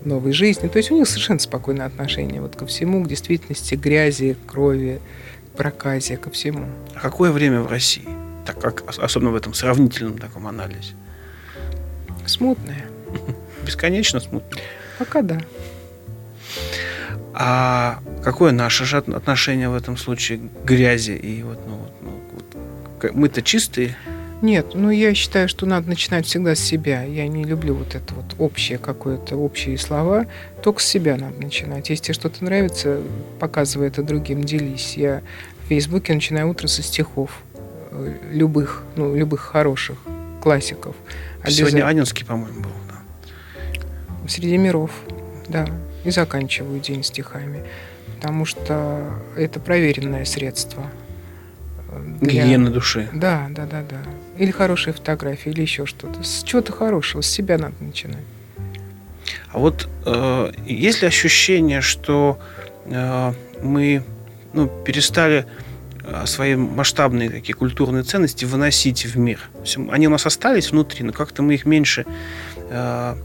новой 0.06 0.32
жизни. 0.32 0.68
То 0.68 0.78
есть 0.78 0.92
у 0.92 0.98
них 0.98 1.08
совершенно 1.08 1.40
спокойное 1.40 1.86
отношение 1.86 2.42
вот 2.42 2.56
ко 2.56 2.66
всему, 2.66 3.04
к 3.04 3.08
действительности, 3.08 3.76
к 3.76 3.80
грязи, 3.80 4.36
к 4.36 4.50
крови, 4.50 5.02
к 5.54 5.58
проказе, 5.58 6.18
ко 6.18 6.30
всему. 6.30 6.66
А 6.96 7.00
какое 7.00 7.32
время 7.32 7.62
в 7.62 7.68
России? 7.68 8.08
Так 8.46 8.60
как, 8.60 8.84
особенно 8.98 9.32
в 9.32 9.36
этом 9.36 9.54
сравнительном 9.54 10.18
таком 10.18 10.48
анализе. 10.48 10.94
Смутное. 12.26 12.86
Бесконечно 13.66 14.20
смутное. 14.20 14.62
Пока 14.98 15.22
да. 15.22 15.40
А 17.34 18.02
какое 18.24 18.52
наше 18.52 18.86
же 18.86 18.98
отношение 18.98 19.70
в 19.70 19.76
этом 19.76 19.98
случае 19.98 20.40
к 20.40 20.66
грязи 20.66 21.12
и 21.12 21.44
вот, 21.44 21.60
ну, 21.68 21.88
ну 22.02 22.20
вот, 22.34 23.16
мы-то 23.16 23.42
чистые? 23.42 23.96
Нет, 24.42 24.68
ну 24.74 24.90
я 24.90 25.14
считаю, 25.14 25.50
что 25.50 25.66
надо 25.66 25.90
начинать 25.90 26.26
всегда 26.26 26.56
с 26.56 26.60
себя. 26.60 27.04
Я 27.04 27.28
не 27.28 27.44
люблю 27.44 27.76
вот 27.76 27.96
это 27.96 28.14
вот 28.14 28.36
общее 28.38 28.78
какое-то, 28.78 29.36
общие 29.36 29.78
слова. 29.78 30.28
Только 30.64 30.82
с 30.82 30.86
себя 30.86 31.18
надо 31.18 31.42
начинать. 31.42 31.90
Если 31.90 32.06
тебе 32.06 32.14
что-то 32.14 32.44
нравится, 32.46 33.02
показывай 33.40 33.88
это 33.88 34.02
другим, 34.02 34.44
делись. 34.44 34.96
Я 34.96 35.22
в 35.66 35.68
Фейсбуке 35.68 36.14
начинаю 36.14 36.50
утро 36.50 36.68
со 36.68 36.82
стихов. 36.82 37.44
Э, 37.92 38.14
любых, 38.32 38.84
ну, 38.96 39.14
любых 39.14 39.42
хороших 39.42 39.98
классиков. 40.42 40.96
Сегодня 41.46 41.86
Анинский, 41.86 42.24
по-моему, 42.24 42.62
был. 42.62 42.72
Да. 42.88 44.28
Среди 44.28 44.58
миров, 44.58 44.92
да. 45.50 45.68
И 46.06 46.12
заканчиваю 46.12 46.80
день 46.80 47.04
стихами. 47.04 47.66
Потому 48.16 48.46
что 48.46 49.22
это 49.36 49.60
проверенное 49.60 50.24
средство. 50.24 50.90
Для... 52.22 52.44
Гигиены 52.44 52.70
души. 52.70 53.10
Да, 53.14 53.48
да, 53.50 53.66
да, 53.66 53.84
да. 53.90 54.02
Или 54.38 54.52
хорошая 54.52 54.94
фотография, 54.94 55.52
или 55.52 55.62
еще 55.62 55.86
что-то. 55.86 56.24
С 56.24 56.44
чего-то 56.44 56.72
хорошего, 56.72 57.22
с 57.22 57.28
себя 57.28 57.58
надо 57.58 57.76
начинать. 57.80 58.24
А 59.52 59.60
вот 59.60 59.88
э, 60.06 60.52
есть 60.66 61.02
ли 61.02 61.08
ощущение, 61.08 61.82
что 61.82 62.40
э, 62.86 63.34
мы 63.62 64.04
ну, 64.54 64.68
перестали 64.86 65.46
э, 66.04 66.26
свои 66.26 66.56
масштабные 66.56 67.30
такие 67.30 67.54
культурные 67.54 68.04
ценности 68.04 68.46
выносить 68.46 69.06
в 69.06 69.18
мир? 69.18 69.50
Они 69.90 70.08
у 70.08 70.12
нас 70.12 70.26
остались 70.26 70.72
внутри, 70.72 71.04
но 71.04 71.14
как-то 71.14 71.42
мы 71.42 71.56
их 71.56 71.66
меньше 71.66 72.06
э, 72.70 73.16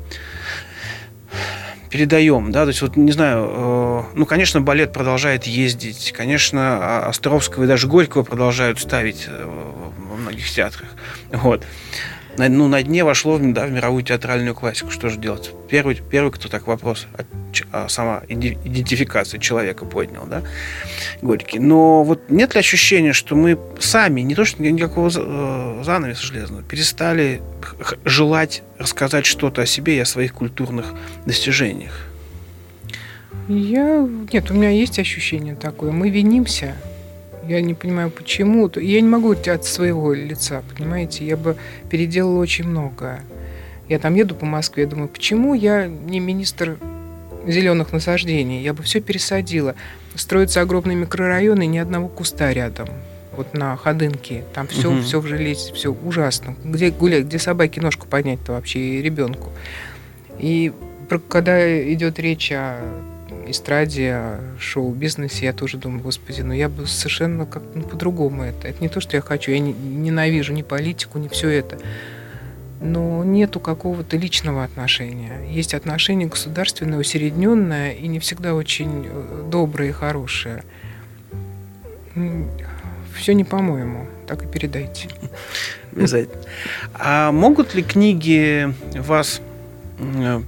передаем, 1.94 2.50
да, 2.50 2.62
то 2.64 2.70
есть 2.70 2.82
вот 2.82 2.96
не 2.96 3.12
знаю, 3.12 3.48
э, 3.48 4.02
ну, 4.14 4.26
конечно, 4.26 4.60
балет 4.60 4.92
продолжает 4.92 5.46
ездить, 5.46 6.10
конечно, 6.10 6.78
а, 6.82 7.06
Островского 7.08 7.62
и 7.62 7.66
даже 7.68 7.86
Горького 7.86 8.24
продолжают 8.24 8.80
ставить 8.80 9.26
э, 9.28 9.44
во 10.10 10.16
многих 10.16 10.50
театрах, 10.50 10.88
вот 11.30 11.62
на, 12.36 12.48
ну, 12.48 12.68
на 12.68 12.82
дне 12.82 13.04
вошло 13.04 13.38
да, 13.38 13.66
в 13.66 13.70
мировую 13.70 14.02
театральную 14.02 14.54
классику. 14.54 14.90
Что 14.90 15.08
же 15.08 15.18
делать? 15.18 15.50
Первый, 15.68 15.96
первый 15.96 16.30
кто 16.30 16.48
так 16.48 16.66
вопрос, 16.66 17.06
а, 17.16 17.24
а 17.72 17.88
сама 17.88 18.22
идентификация 18.28 19.40
человека 19.40 19.84
поднял, 19.84 20.26
да, 20.26 20.42
Горький. 21.22 21.58
Но 21.58 22.02
вот 22.04 22.30
нет 22.30 22.54
ли 22.54 22.60
ощущения, 22.60 23.12
что 23.12 23.36
мы 23.36 23.58
сами, 23.78 24.22
не 24.22 24.34
то 24.34 24.44
что 24.44 24.62
никакого 24.62 25.10
э, 25.14 25.82
занавеса 25.84 26.22
железного, 26.22 26.62
перестали 26.62 27.42
желать 28.04 28.62
рассказать 28.78 29.26
что-то 29.26 29.62
о 29.62 29.66
себе 29.66 29.96
и 29.96 30.00
о 30.00 30.04
своих 30.04 30.34
культурных 30.34 30.94
достижениях? 31.26 32.08
Я... 33.48 34.08
Нет, 34.32 34.50
у 34.50 34.54
меня 34.54 34.70
есть 34.70 34.98
ощущение 34.98 35.54
такое. 35.54 35.92
Мы 35.92 36.10
винимся 36.10 36.76
я 37.48 37.60
не 37.60 37.74
понимаю, 37.74 38.10
почему. 38.10 38.70
Я 38.76 39.00
не 39.00 39.08
могу 39.08 39.32
от 39.32 39.64
своего 39.64 40.12
лица, 40.12 40.62
понимаете? 40.74 41.26
Я 41.26 41.36
бы 41.36 41.56
переделала 41.90 42.40
очень 42.40 42.66
много. 42.66 43.20
Я 43.88 43.98
там 43.98 44.14
еду 44.14 44.34
по 44.34 44.46
Москве, 44.46 44.84
я 44.84 44.88
думаю, 44.88 45.08
почему 45.08 45.54
я 45.54 45.86
не 45.86 46.20
министр 46.20 46.78
зеленых 47.46 47.92
насаждений? 47.92 48.62
Я 48.62 48.72
бы 48.72 48.82
все 48.82 49.00
пересадила. 49.00 49.74
Строятся 50.14 50.60
огромные 50.60 50.96
микрорайоны, 50.96 51.66
ни 51.66 51.78
одного 51.78 52.08
куста 52.08 52.52
рядом. 52.52 52.88
Вот 53.36 53.52
на 53.52 53.76
Ходынке. 53.76 54.44
Там 54.54 54.68
все, 54.68 54.90
угу. 54.90 55.02
все 55.02 55.20
в 55.20 55.26
железе, 55.26 55.72
все 55.74 55.92
ужасно. 55.92 56.56
Где 56.64 56.90
гулять, 56.90 57.24
где 57.24 57.38
собаке 57.38 57.80
ножку 57.80 58.06
поднять-то 58.06 58.52
вообще 58.52 58.78
и 58.78 59.02
ребенку. 59.02 59.50
И 60.38 60.72
когда 61.28 61.92
идет 61.92 62.18
речь 62.18 62.50
о 62.52 62.78
эстраде, 63.46 64.40
шоу-бизнесе, 64.58 65.46
я 65.46 65.52
тоже 65.52 65.76
думаю, 65.76 66.02
господи, 66.02 66.42
ну 66.42 66.52
я 66.52 66.68
бы 66.68 66.86
совершенно 66.86 67.46
как 67.46 67.62
ну, 67.74 67.82
по-другому 67.82 68.42
это. 68.42 68.68
Это 68.68 68.82
не 68.82 68.88
то, 68.88 69.00
что 69.00 69.16
я 69.16 69.20
хочу, 69.20 69.50
я 69.50 69.58
не, 69.58 69.72
ненавижу 69.72 70.52
ни 70.52 70.62
политику, 70.62 71.18
ни 71.18 71.28
все 71.28 71.48
это. 71.48 71.78
Но 72.80 73.24
нету 73.24 73.60
какого-то 73.60 74.16
личного 74.16 74.64
отношения. 74.64 75.46
Есть 75.48 75.74
отношение 75.74 76.28
государственное, 76.28 76.98
усередненное 76.98 77.92
и 77.92 78.08
не 78.08 78.18
всегда 78.18 78.54
очень 78.54 79.06
э, 79.06 79.48
доброе 79.50 79.90
и 79.90 79.92
хорошее. 79.92 80.64
Все 83.16 83.32
не 83.32 83.44
по-моему. 83.44 84.06
Так 84.26 84.44
и 84.44 84.46
передайте. 84.46 85.08
Обязательно. 85.92 86.42
А 86.94 87.32
могут 87.32 87.74
ли 87.74 87.82
книги 87.82 88.74
вас 88.94 89.40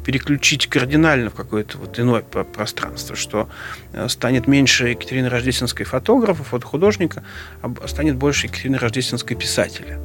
переключить 0.05 0.66
кардинально 0.66 1.30
в 1.30 1.34
какое-то 1.34 1.78
вот 1.78 1.99
иное 1.99 2.22
пространство, 2.22 3.14
что 3.14 3.49
э, 3.92 4.09
станет 4.09 4.47
меньше 4.47 4.88
Екатерины 4.88 5.28
Рождественской 5.28 5.86
фотографа, 5.86 6.42
фотохудожника, 6.42 7.22
а 7.62 7.72
станет 7.86 8.16
больше 8.16 8.47
Екатерины 8.47 8.78
Рождественской 8.78 9.36
писателя. 9.36 9.99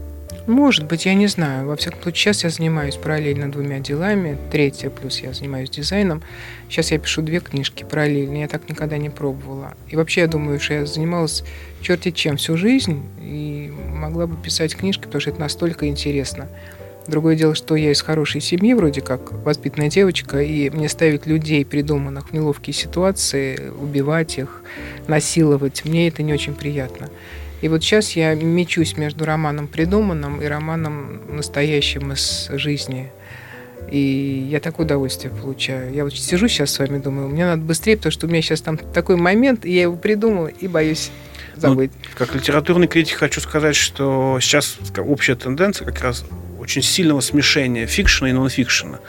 Может 0.48 0.86
быть, 0.86 1.06
я 1.06 1.14
не 1.14 1.28
знаю. 1.28 1.68
Во 1.68 1.76
всяком 1.76 2.02
случае, 2.02 2.34
сейчас 2.34 2.44
я 2.44 2.50
занимаюсь 2.50 2.96
параллельно 2.96 3.52
двумя 3.52 3.80
делами. 3.80 4.38
Третье, 4.52 4.90
плюс 4.90 5.20
я 5.20 5.34
занимаюсь 5.34 5.70
дизайном. 5.70 6.24
Сейчас 6.68 6.92
я 6.92 6.98
пишу 6.98 7.22
две 7.22 7.40
книжки 7.40 7.84
параллельно. 7.84 8.38
Я 8.38 8.48
так 8.48 8.68
никогда 8.68 8.98
не 8.98 9.10
пробовала. 9.10 9.76
И 9.88 9.96
вообще, 9.96 10.22
я 10.22 10.28
думаю, 10.28 10.60
что 10.60 10.74
я 10.74 10.86
занималась 10.86 11.44
черти 11.82 12.12
чем 12.12 12.38
всю 12.38 12.58
жизнь 12.58 13.04
и 13.20 13.72
могла 13.94 14.28
бы 14.28 14.36
писать 14.36 14.76
книжки, 14.76 15.04
потому 15.04 15.22
что 15.22 15.30
это 15.30 15.40
настолько 15.40 15.88
интересно. 15.88 16.48
Другое 17.08 17.36
дело, 17.36 17.56
что 17.56 17.76
я 17.76 17.92
из 17.92 18.02
хорошей 18.02 18.42
семьи, 18.42 18.74
вроде 18.74 19.02
как 19.02 19.32
воспитанная 19.32 19.90
девочка, 19.90 20.42
и 20.42 20.70
мне 20.70 20.88
ставить 20.88 21.26
людей, 21.26 21.66
придуманных 21.66 22.30
в 22.30 22.34
неловкие 22.34 22.74
ситуации, 22.74 23.70
убивать 23.70 24.38
их, 24.38 24.62
насиловать, 25.08 25.84
мне 25.84 26.08
это 26.08 26.22
не 26.22 26.34
очень 26.34 26.54
приятно. 26.54 27.10
И 27.62 27.68
вот 27.68 27.84
сейчас 27.84 28.12
я 28.12 28.34
мечусь 28.34 28.98
между 28.98 29.26
романом 29.26 29.68
придуманным 29.68 30.42
и 30.42 30.46
романом 30.46 31.22
настоящим 31.36 32.12
из 32.12 32.50
жизни. 32.54 33.12
И 33.90 34.48
я 34.50 34.60
такое 34.60 34.86
удовольствие 34.86 35.34
получаю. 35.34 35.94
Я 35.94 36.04
вот 36.04 36.14
сижу 36.14 36.48
сейчас 36.48 36.72
с 36.72 36.80
вами, 36.80 37.00
думаю, 37.00 37.30
мне 37.30 37.46
надо 37.46 37.62
быстрее, 37.62 37.98
потому 37.98 38.12
что 38.12 38.28
у 38.28 38.30
меня 38.30 38.42
сейчас 38.42 38.62
там 38.62 38.78
такой 38.78 39.16
момент, 39.16 39.66
и 39.66 39.74
я 39.74 39.84
его 39.84 39.96
придумала, 39.96 40.48
и 40.48 40.68
боюсь 40.68 41.12
забыть. 41.56 41.92
Ну, 41.94 42.10
как 42.18 42.36
литературный 42.36 42.88
критик 42.88 43.18
хочу 43.18 43.42
сказать, 43.42 43.76
что 43.76 44.40
сейчас 44.40 44.78
общая 44.98 45.36
тенденция 45.36 45.86
как 45.86 46.02
раз 46.02 46.24
очень 46.62 46.84
сильного 46.84 47.22
смешения 47.22 47.88
фикшена 47.88 48.30
и 48.30 48.34
нонфикшена. 48.34 49.00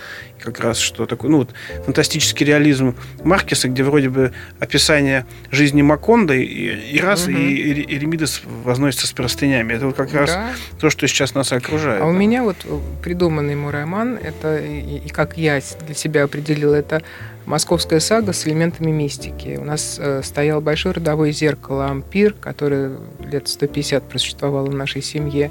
Как 0.40 0.58
раз 0.58 0.78
что 0.78 1.06
такое, 1.06 1.30
ну 1.30 1.38
вот 1.38 1.50
фантастический 1.84 2.44
реализм 2.44 2.96
Маркеса, 3.22 3.68
где 3.68 3.84
вроде 3.84 4.08
бы 4.08 4.32
описание 4.58 5.24
жизни 5.52 5.82
Маконда 5.82 6.34
и, 6.34 6.42
и 6.44 6.98
раз, 6.98 7.26
угу. 7.26 7.36
и, 7.36 7.44
и 7.44 7.96
Эремидес 7.96 8.42
возносится 8.64 9.06
с 9.06 9.12
простынями. 9.12 9.74
Это 9.74 9.86
вот 9.86 9.96
как 9.96 10.12
раз 10.14 10.30
да. 10.30 10.50
то, 10.80 10.90
что 10.90 11.06
сейчас 11.06 11.34
нас 11.34 11.52
окружает. 11.52 12.00
А 12.00 12.04
да. 12.04 12.10
у 12.10 12.12
меня 12.12 12.42
вот 12.42 12.56
придуманный 13.02 13.54
мой 13.54 13.70
роман, 13.70 14.18
это, 14.20 14.58
и, 14.58 14.98
и 14.98 15.08
как 15.10 15.36
я 15.36 15.60
для 15.86 15.94
себя 15.94 16.24
определила, 16.24 16.74
это 16.74 17.02
московская 17.46 18.00
сага 18.00 18.32
с 18.32 18.46
элементами 18.46 18.90
мистики. 18.90 19.58
У 19.60 19.64
нас 19.64 19.96
э, 19.98 20.22
стоял 20.22 20.60
большое 20.60 20.94
родовое 20.94 21.32
зеркало 21.32 21.86
«Ампир», 21.86 22.34
которое 22.34 22.98
лет 23.24 23.48
150 23.48 24.08
просуществовало 24.08 24.66
в 24.66 24.74
нашей 24.74 25.02
семье. 25.02 25.50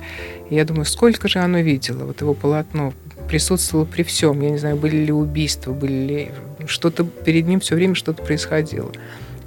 И 0.49 0.55
я 0.55 0.65
думаю, 0.65 0.85
сколько 0.85 1.27
же 1.27 1.39
оно 1.39 1.59
видело, 1.59 2.05
вот 2.05 2.21
его 2.21 2.33
полотно 2.33 2.93
присутствовало 3.27 3.85
при 3.85 4.03
всем. 4.03 4.41
Я 4.41 4.49
не 4.49 4.57
знаю, 4.57 4.75
были 4.75 4.97
ли 4.97 5.11
убийства, 5.11 5.71
были 5.73 5.93
ли... 5.93 6.31
Что-то 6.65 7.03
перед 7.03 7.47
ним 7.47 7.59
все 7.59 7.75
время 7.75 7.95
что-то 7.95 8.21
происходило. 8.23 8.91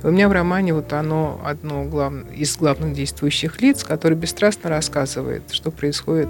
У 0.03 0.11
меня 0.11 0.29
в 0.29 0.33
романе 0.33 0.75
вот 0.75 0.93
оно 0.93 1.41
одно 1.45 1.85
глав... 1.85 2.13
из 2.35 2.57
главных 2.57 2.93
действующих 2.93 3.61
лиц, 3.63 3.85
который 3.85 4.19
бесстрастно 4.19 4.69
рассказывает, 4.69 5.43
что 5.51 5.71
происходит 5.71 6.29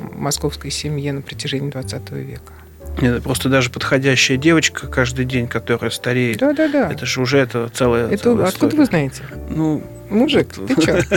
в 0.00 0.18
московской 0.18 0.70
семье 0.70 1.12
на 1.12 1.22
протяжении 1.22 1.70
20 1.70 2.10
века. 2.12 2.52
Это 2.98 3.20
просто 3.20 3.48
даже 3.48 3.70
подходящая 3.70 4.38
девочка 4.38 4.86
каждый 4.86 5.24
день, 5.24 5.48
которая 5.48 5.90
стареет. 5.90 6.38
Да, 6.38 6.52
да, 6.52 6.68
да. 6.68 6.92
Это 6.92 7.06
же 7.06 7.20
уже 7.20 7.38
это 7.38 7.68
целая. 7.68 8.08
Это 8.08 8.24
целая 8.24 8.46
откуда 8.46 8.66
история. 8.66 8.78
вы 8.78 8.86
знаете? 8.86 9.22
Ну, 9.50 9.82
мужик, 10.10 10.48
ты 10.52 10.82
чё? 10.82 11.00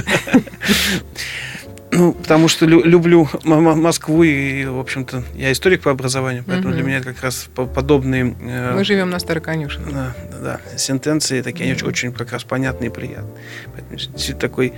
Ну, 1.89 2.11
потому 2.13 2.49
что 2.49 2.65
лю- 2.65 2.83
люблю 2.83 3.29
Москву 3.43 4.21
и, 4.21 4.65
в 4.65 4.77
общем-то, 4.77 5.23
я 5.35 5.53
историк 5.53 5.81
по 5.81 5.89
образованию, 5.91 6.43
поэтому 6.45 6.69
угу. 6.69 6.75
для 6.75 6.83
меня 6.83 6.97
это 6.97 7.13
как 7.13 7.23
раз 7.23 7.47
подобные... 7.53 8.35
Э, 8.41 8.75
Мы 8.75 8.83
живем 8.83 9.09
на 9.09 9.19
Староконюшино. 9.19 9.91
Да, 9.91 10.15
да, 10.31 10.59
да. 10.67 10.77
Сентенции 10.77 11.41
такие 11.41 11.71
угу. 11.71 11.77
очень, 11.77 11.87
очень 11.87 12.13
как 12.13 12.33
раз 12.33 12.43
понятные 12.43 12.89
и 12.89 12.93
приятные. 12.93 13.41
Поэтому 13.73 14.37
такой 14.37 14.73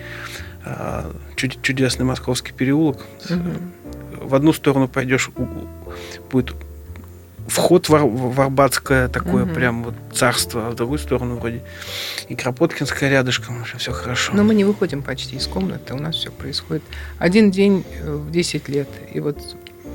э, 0.63 1.11
чудесный 1.35 2.05
московский 2.05 2.53
переулок. 2.53 3.03
Угу. 3.27 4.27
В 4.27 4.35
одну 4.35 4.53
сторону 4.53 4.87
пойдешь, 4.87 5.31
будет 6.31 6.53
вход 7.49 7.89
в, 7.89 7.91
в 7.91 8.41
Арбатское 8.41 9.07
такое 9.07 9.43
угу. 9.43 9.53
прям 9.53 9.83
вот 9.83 9.93
царство, 10.13 10.67
а 10.67 10.69
в 10.71 10.75
другую 10.75 10.99
сторону 10.99 11.37
вроде 11.37 11.61
и 12.27 12.35
Кропоткинская 12.35 13.09
рядышком, 13.09 13.61
уже 13.61 13.77
все 13.77 13.91
хорошо. 13.91 14.33
Но 14.33 14.43
мы 14.43 14.55
не 14.55 14.63
выходим 14.63 15.01
почти 15.01 15.35
из 15.35 15.47
комнаты, 15.47 15.93
у 15.93 15.97
нас 15.97 16.15
все 16.15 16.31
происходит 16.31 16.83
один 17.17 17.51
день 17.51 17.85
э, 18.01 18.13
в 18.13 18.31
10 18.31 18.69
лет. 18.69 18.87
И 19.11 19.19
вот 19.19 19.37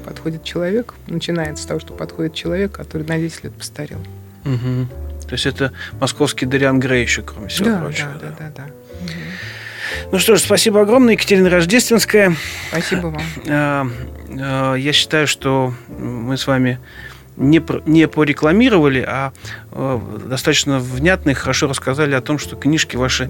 подходит 0.05 0.44
человек, 0.44 0.94
начинается 1.07 1.64
с 1.64 1.66
того, 1.66 1.80
что 1.80 1.94
подходит 1.94 2.34
человек, 2.34 2.72
который 2.72 3.07
на 3.07 3.18
10 3.18 3.44
лет 3.44 3.55
постарел. 3.55 4.00
Угу. 4.44 4.88
То 5.28 5.32
есть 5.32 5.46
это 5.46 5.72
московский 6.00 6.46
Дариан 6.46 6.78
Грей 6.80 7.02
еще, 7.02 7.22
кроме 7.22 7.48
всего 7.48 7.70
да, 7.70 7.80
прочего. 7.80 8.12
Да, 8.20 8.28
да, 8.28 8.36
да, 8.38 8.52
да. 8.57 8.64
Угу. 8.64 9.12
Ну 10.12 10.18
что 10.18 10.36
ж, 10.36 10.40
спасибо 10.40 10.80
огромное, 10.80 11.14
Екатерина 11.14 11.50
Рождественская. 11.50 12.36
Спасибо 12.68 13.09
вам. 13.09 13.22
А, 13.48 13.86
а, 14.28 14.74
я 14.74 14.92
считаю, 14.92 15.26
что 15.26 15.74
мы 15.88 16.36
с 16.36 16.46
вами 16.46 16.78
не, 17.37 17.62
не 17.87 18.09
порекламировали, 18.09 19.05
а 19.07 19.32
э, 19.72 20.01
достаточно 20.26 20.78
внятно 20.78 21.30
и 21.30 21.35
хорошо 21.35 21.66
рассказали 21.66 22.14
о 22.14 22.20
том, 22.20 22.39
что 22.39 22.57
книжки 22.57 22.97
ваши 22.97 23.26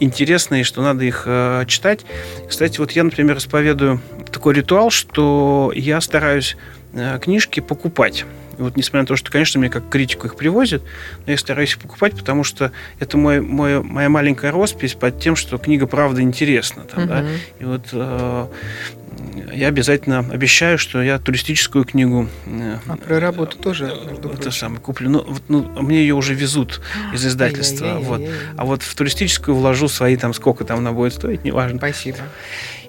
интересные, 0.00 0.64
что 0.64 0.82
надо 0.82 1.04
их 1.04 1.24
э, 1.26 1.64
читать. 1.66 2.04
Кстати, 2.48 2.78
вот 2.78 2.92
я, 2.92 3.04
например, 3.04 3.38
исповедую 3.38 4.00
такой 4.30 4.54
ритуал, 4.54 4.90
что 4.90 5.72
я 5.74 6.00
стараюсь 6.00 6.56
э, 6.92 7.18
книжки 7.20 7.60
покупать. 7.60 8.24
И 8.58 8.62
вот 8.62 8.76
несмотря 8.76 9.00
на 9.00 9.06
то, 9.06 9.16
что, 9.16 9.30
конечно, 9.30 9.58
мне 9.60 9.70
как 9.70 9.88
критику 9.88 10.26
их 10.26 10.36
привозят, 10.36 10.82
но 11.26 11.32
я 11.32 11.38
стараюсь 11.38 11.72
их 11.72 11.78
покупать, 11.78 12.14
потому 12.16 12.44
что 12.44 12.72
это 12.98 13.16
мой, 13.16 13.40
мой, 13.40 13.82
моя 13.82 14.08
маленькая 14.08 14.50
роспись 14.50 14.94
под 14.94 15.18
тем, 15.20 15.36
что 15.36 15.58
книга 15.58 15.86
правда 15.86 16.22
интересна. 16.22 16.84
Там, 16.84 17.08
да? 17.08 17.24
И 17.58 17.64
вот 17.64 17.88
э, 17.92 18.46
я 19.52 19.68
обязательно 19.68 20.20
обещаю, 20.20 20.78
что 20.78 21.02
я 21.02 21.18
туристическую 21.18 21.84
книгу... 21.84 22.28
Э, 22.46 22.78
а 22.86 22.96
про 22.96 23.20
работу 23.20 23.58
тоже, 23.58 23.92
между 24.08 24.30
Это 24.30 24.50
самое, 24.50 24.80
куплю. 24.80 25.10
Ну, 25.10 25.24
вот, 25.26 25.42
ну, 25.48 25.62
мне 25.82 26.00
ее 26.00 26.14
уже 26.14 26.34
везут 26.34 26.80
из 27.12 27.26
издательства. 27.26 27.98
Вот. 28.00 28.22
А 28.56 28.64
вот 28.64 28.82
в 28.82 28.94
туристическую 28.94 29.56
вложу 29.56 29.88
свои, 29.88 30.16
там, 30.16 30.34
сколько 30.34 30.64
там 30.64 30.78
она 30.78 30.92
будет 30.92 31.14
стоить, 31.14 31.44
неважно. 31.44 31.78
Спасибо. 31.78 32.18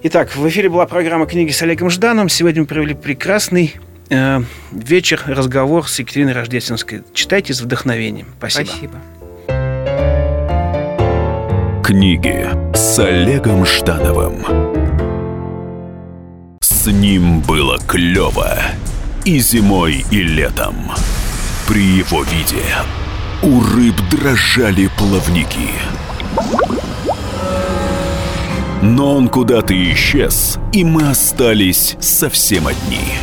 Итак, 0.02 0.34
в 0.36 0.48
эфире 0.48 0.68
была 0.68 0.86
программа 0.86 1.26
«Книги 1.26 1.50
с 1.50 1.62
Олегом 1.62 1.90
Жданом». 1.90 2.28
Сегодня 2.28 2.62
мы 2.62 2.66
провели 2.66 2.94
прекрасный 2.94 3.74
э, 4.10 4.42
вечер, 4.72 5.22
разговор 5.26 5.88
с 5.88 5.98
Екатериной 5.98 6.32
Рождественской. 6.32 7.02
Читайте 7.12 7.54
с 7.54 7.60
вдохновением. 7.60 8.28
Спасибо. 8.38 8.66
Спасибо. 8.66 9.00
Книги 11.82 12.48
с 12.74 12.98
Олегом 12.98 13.66
Ждановым. 13.66 14.63
С 16.84 16.90
ним 16.90 17.40
было 17.40 17.78
клево 17.78 18.58
и 19.24 19.38
зимой, 19.38 20.04
и 20.10 20.22
летом. 20.22 20.92
При 21.66 21.82
его 21.82 22.22
виде 22.24 22.62
у 23.42 23.62
рыб 23.62 23.94
дрожали 24.10 24.90
плавники. 24.98 25.70
Но 28.82 29.16
он 29.16 29.28
куда-то 29.28 29.72
исчез, 29.94 30.58
и 30.74 30.84
мы 30.84 31.08
остались 31.08 31.96
совсем 32.00 32.66
одни. 32.66 33.14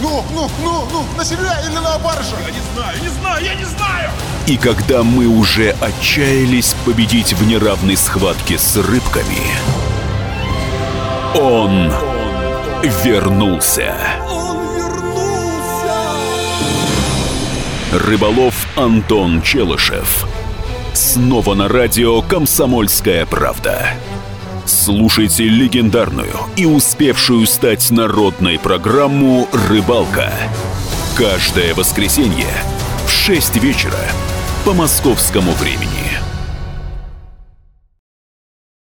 Ну, 0.00 0.24
ну, 0.32 0.48
ну, 0.64 0.88
ну, 0.90 1.04
на 1.14 1.22
себя 1.22 1.60
или 1.68 1.74
на 1.74 1.98
баржу? 1.98 2.36
Я 2.46 2.50
не 2.50 2.62
знаю, 2.72 2.98
не 3.02 3.08
знаю, 3.20 3.44
я 3.44 3.54
не 3.56 3.66
знаю! 3.66 4.10
И 4.46 4.56
когда 4.56 5.02
мы 5.02 5.26
уже 5.26 5.76
отчаялись 5.82 6.74
победить 6.86 7.34
в 7.34 7.46
неравной 7.46 7.98
схватке 7.98 8.56
с 8.56 8.74
рыбками, 8.78 9.52
он 11.34 11.92
вернулся. 12.82 13.94
Он 14.28 14.56
вернулся! 14.74 15.92
Рыболов 17.92 18.66
Антон 18.76 19.42
Челышев. 19.42 20.26
Снова 20.92 21.54
на 21.54 21.68
радио 21.68 22.20
«Комсомольская 22.22 23.24
правда». 23.26 23.90
Слушайте 24.64 25.44
легендарную 25.44 26.32
и 26.56 26.66
успевшую 26.66 27.46
стать 27.46 27.90
народной 27.90 28.58
программу 28.58 29.48
«Рыбалка». 29.52 30.32
Каждое 31.16 31.74
воскресенье 31.74 32.48
в 33.06 33.10
6 33.10 33.56
вечера 33.56 33.98
по 34.64 34.72
московскому 34.72 35.52
времени. 35.52 35.91